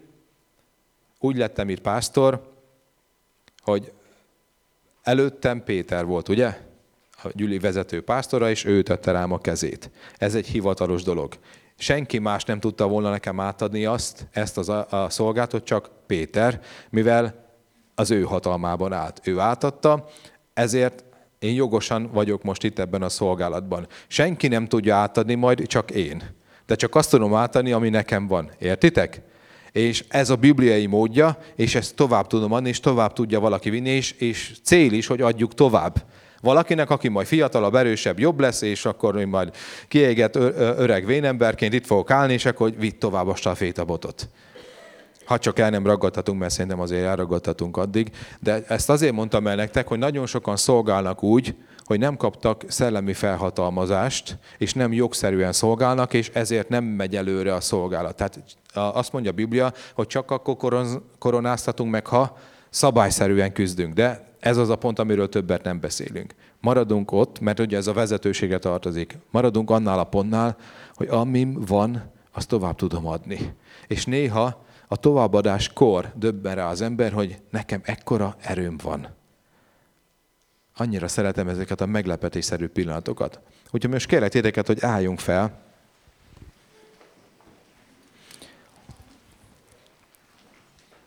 [1.19, 2.55] úgy lettem itt pásztor,
[3.61, 3.91] hogy
[5.03, 6.65] előttem Péter volt, ugye?
[7.23, 9.89] A gyüli vezető pásztora, és ő tette rám a kezét.
[10.17, 11.37] Ez egy hivatalos dolog.
[11.77, 16.61] Senki más nem tudta volna nekem átadni azt, ezt az a, a szolgálatot, csak Péter,
[16.89, 17.46] mivel
[17.99, 19.21] az ő hatalmában állt.
[19.23, 20.05] Ő átadta,
[20.53, 21.03] ezért
[21.39, 23.87] én jogosan vagyok most itt ebben a szolgálatban.
[24.07, 26.23] Senki nem tudja átadni, majd csak én.
[26.65, 28.51] De csak azt tudom átadni, ami nekem van.
[28.59, 29.21] Értitek?
[29.71, 33.89] És ez a bibliai módja, és ezt tovább tudom adni, és tovább tudja valaki vinni,
[33.89, 36.03] és, és cél is, hogy adjuk tovább.
[36.41, 39.55] Valakinek, aki majd fiatalabb, erősebb, jobb lesz, és akkor majd
[39.87, 44.29] kiégett öreg vénemberként itt fogok állni, és akkor vitt tovább a stafétabotot.
[45.27, 48.11] Ha csak el nem ragadhatunk, mert szerintem azért elragadhatunk addig.
[48.39, 53.13] De ezt azért mondtam el nektek, hogy nagyon sokan szolgálnak úgy, hogy nem kaptak szellemi
[53.13, 58.15] felhatalmazást, és nem jogszerűen szolgálnak, és ezért nem megy előre a szolgálat.
[58.15, 58.39] Tehát
[58.73, 60.85] azt mondja a Biblia, hogy csak akkor
[61.19, 62.37] koronáztatunk meg, ha
[62.69, 63.93] szabályszerűen küzdünk.
[63.93, 66.35] De ez az a pont, amiről többet nem beszélünk.
[66.61, 69.17] Maradunk ott, mert ugye ez a vezetősége tartozik.
[69.31, 70.57] Maradunk annál a pontnál,
[70.95, 73.53] hogy amim van, azt tovább tudom adni.
[73.87, 79.07] És néha a továbbadáskor döbben rá az ember, hogy nekem ekkora erőm van.
[80.75, 83.39] Annyira szeretem ezeket a meglepetésszerű pillanatokat.
[83.71, 85.65] Úgyhogy most kérlek titeket, hogy álljunk fel.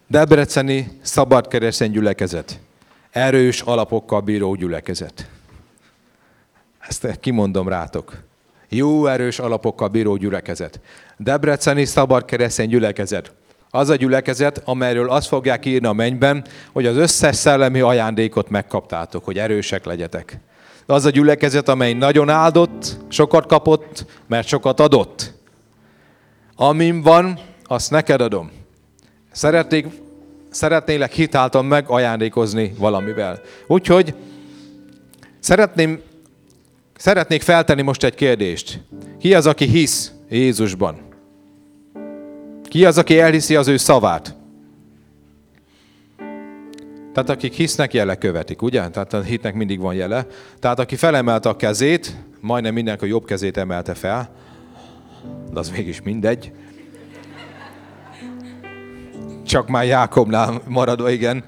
[0.07, 2.61] Debreceni szabadkeresztény gyülekezet.
[3.11, 5.31] Erős alapokkal bíró gyülekezet.
[6.78, 8.22] Ezt kimondom rátok.
[8.68, 10.81] Jó erős alapokkal bíró gyülekezet.
[11.16, 13.33] Debreceni szabadkeresztény gyülekezet.
[13.70, 19.24] Az a gyülekezet, amelyről azt fogják írni a mennyben, hogy az összes szellemi ajándékot megkaptátok,
[19.24, 20.38] hogy erősek legyetek.
[20.86, 25.32] Az a gyülekezet, amely nagyon áldott, sokat kapott, mert sokat adott.
[26.56, 28.50] Amim van, azt neked adom.
[29.32, 29.86] Szeretnék,
[30.50, 33.40] szeretnélek hitáltan meg ajándékozni valamivel.
[33.66, 34.14] Úgyhogy
[35.38, 36.00] szeretném,
[36.96, 38.80] szeretnék feltenni most egy kérdést.
[39.18, 41.09] Ki az, aki hisz Jézusban?
[42.70, 44.36] Ki az, aki elhiszi az ő szavát?
[47.12, 48.88] Tehát akik hisznek, jele követik, ugye?
[48.88, 50.26] Tehát a hitnek mindig van jele.
[50.58, 54.30] Tehát aki felemelte a kezét, majdnem mindenki a jobb kezét emelte fel,
[55.52, 56.52] de az mégis mindegy.
[59.46, 61.44] Csak már Jákobnál maradó, igen.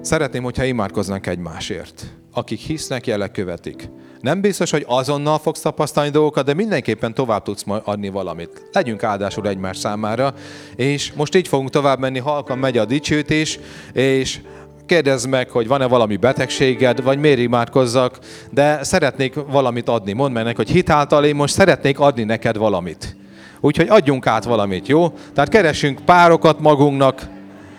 [0.00, 2.06] Szeretném, hogyha imádkoznánk egymásért.
[2.32, 3.88] Akik hisznek, jele követik.
[4.26, 8.68] Nem biztos, hogy azonnal fogsz tapasztalni dolgokat, de mindenképpen tovább tudsz adni valamit.
[8.72, 10.34] Legyünk áldásul egymás számára,
[10.76, 13.58] és most így fogunk tovább menni, halkan megy a dicsőtés,
[13.92, 14.38] és
[14.86, 18.18] kérdezd meg, hogy van-e valami betegséged, vagy miért imádkozzak,
[18.50, 20.12] de szeretnék valamit adni.
[20.12, 23.16] Mondd meg neki, hogy hitáltal én most szeretnék adni neked valamit.
[23.60, 25.08] Úgyhogy adjunk át valamit, jó?
[25.34, 27.26] Tehát keresünk párokat magunknak,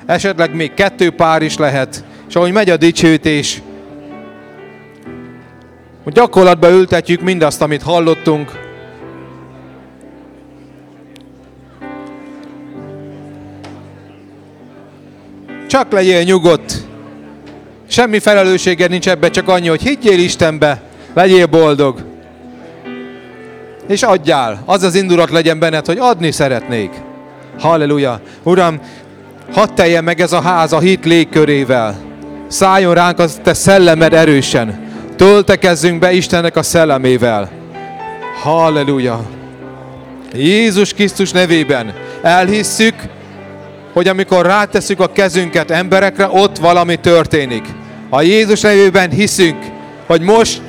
[0.06, 3.62] esetleg még kettő pár is lehet, és ahogy megy a dicsőtés,
[6.08, 8.52] hogy gyakorlatba ültetjük mindazt, amit hallottunk.
[15.68, 16.74] Csak legyél nyugodt.
[17.88, 20.82] Semmi felelősséged nincs ebbe, csak annyi, hogy higgyél Istenbe,
[21.14, 22.04] legyél boldog.
[23.88, 24.64] És adjál.
[24.66, 26.92] Az az indulat legyen benned, hogy adni szeretnék.
[27.60, 28.22] Halleluja.
[28.44, 28.82] Uram,
[29.54, 32.00] hadd teljen meg ez a ház a hit légkörével.
[32.48, 34.87] Szálljon ránk az te szellemed erősen.
[35.18, 37.52] Töltekezzünk be Istennek a szellemével.
[38.42, 39.26] Halleluja!
[40.34, 42.96] Jézus Krisztus nevében elhisszük,
[43.94, 47.64] hogy amikor ráteszük a kezünket emberekre, ott valami történik.
[48.10, 49.58] A Jézus nevében hiszünk,
[50.06, 50.62] hogy most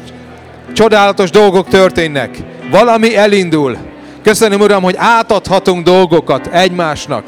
[0.72, 2.36] csodálatos dolgok történnek.
[2.70, 3.76] Valami elindul.
[4.22, 7.24] Köszönöm, Uram, hogy átadhatunk dolgokat egymásnak.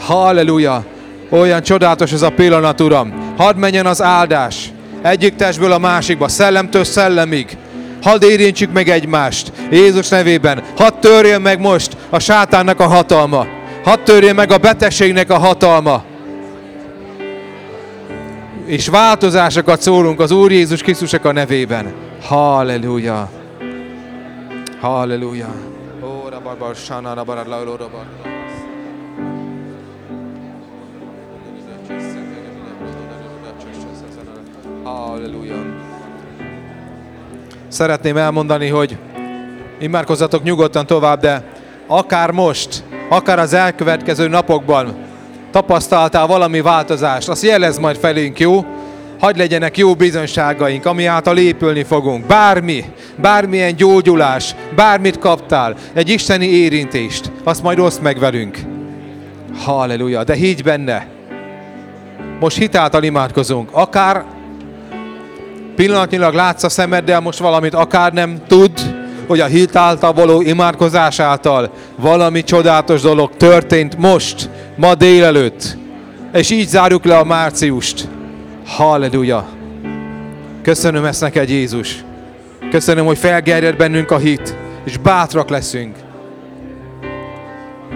[0.00, 0.84] Halleluja!
[1.30, 3.34] Olyan csodálatos ez a pillanat, Uram.
[3.36, 4.70] Hadd menjen az áldás
[5.06, 7.56] egyik testből a másikba, szellemtől szellemig.
[8.02, 10.62] Hadd érintsük meg egymást, Jézus nevében.
[10.76, 13.46] Hadd törjön meg most a sátánnak a hatalma.
[13.84, 16.04] Hadd törjön meg a betegségnek a hatalma.
[18.66, 21.94] És változásokat szólunk az Úr Jézus Krisztusnak a nevében.
[22.22, 23.30] Halleluja!
[24.80, 25.54] Halleluja!
[26.02, 27.48] Ó, rabarbar, sanana, barad,
[34.86, 35.64] Halleluja.
[37.68, 38.96] Szeretném elmondani, hogy
[39.80, 41.42] imádkozzatok nyugodtan tovább, de
[41.86, 44.96] akár most, akár az elkövetkező napokban
[45.50, 48.64] tapasztaltál valami változást, azt jelez majd felénk, jó?
[49.20, 52.26] Hagy legyenek jó bizonyságaink, ami által épülni fogunk.
[52.26, 52.84] Bármi,
[53.16, 58.58] bármilyen gyógyulás, bármit kaptál, egy isteni érintést, azt majd oszd meg velünk.
[59.64, 61.06] Halleluja, de higgy benne.
[62.40, 63.68] Most hitáltal imádkozunk.
[63.72, 64.35] Akár
[65.76, 68.70] pillanatnyilag látsz a szemeddel most valamit, akár nem tud,
[69.26, 75.76] hogy a hit által való imádkozás által valami csodálatos dolog történt most, ma délelőtt.
[76.32, 78.08] És így zárjuk le a márciust.
[78.66, 79.48] Halleluja!
[80.62, 82.04] Köszönöm ezt neked, Jézus!
[82.70, 85.96] Köszönöm, hogy felgerjed bennünk a hit, és bátrak leszünk.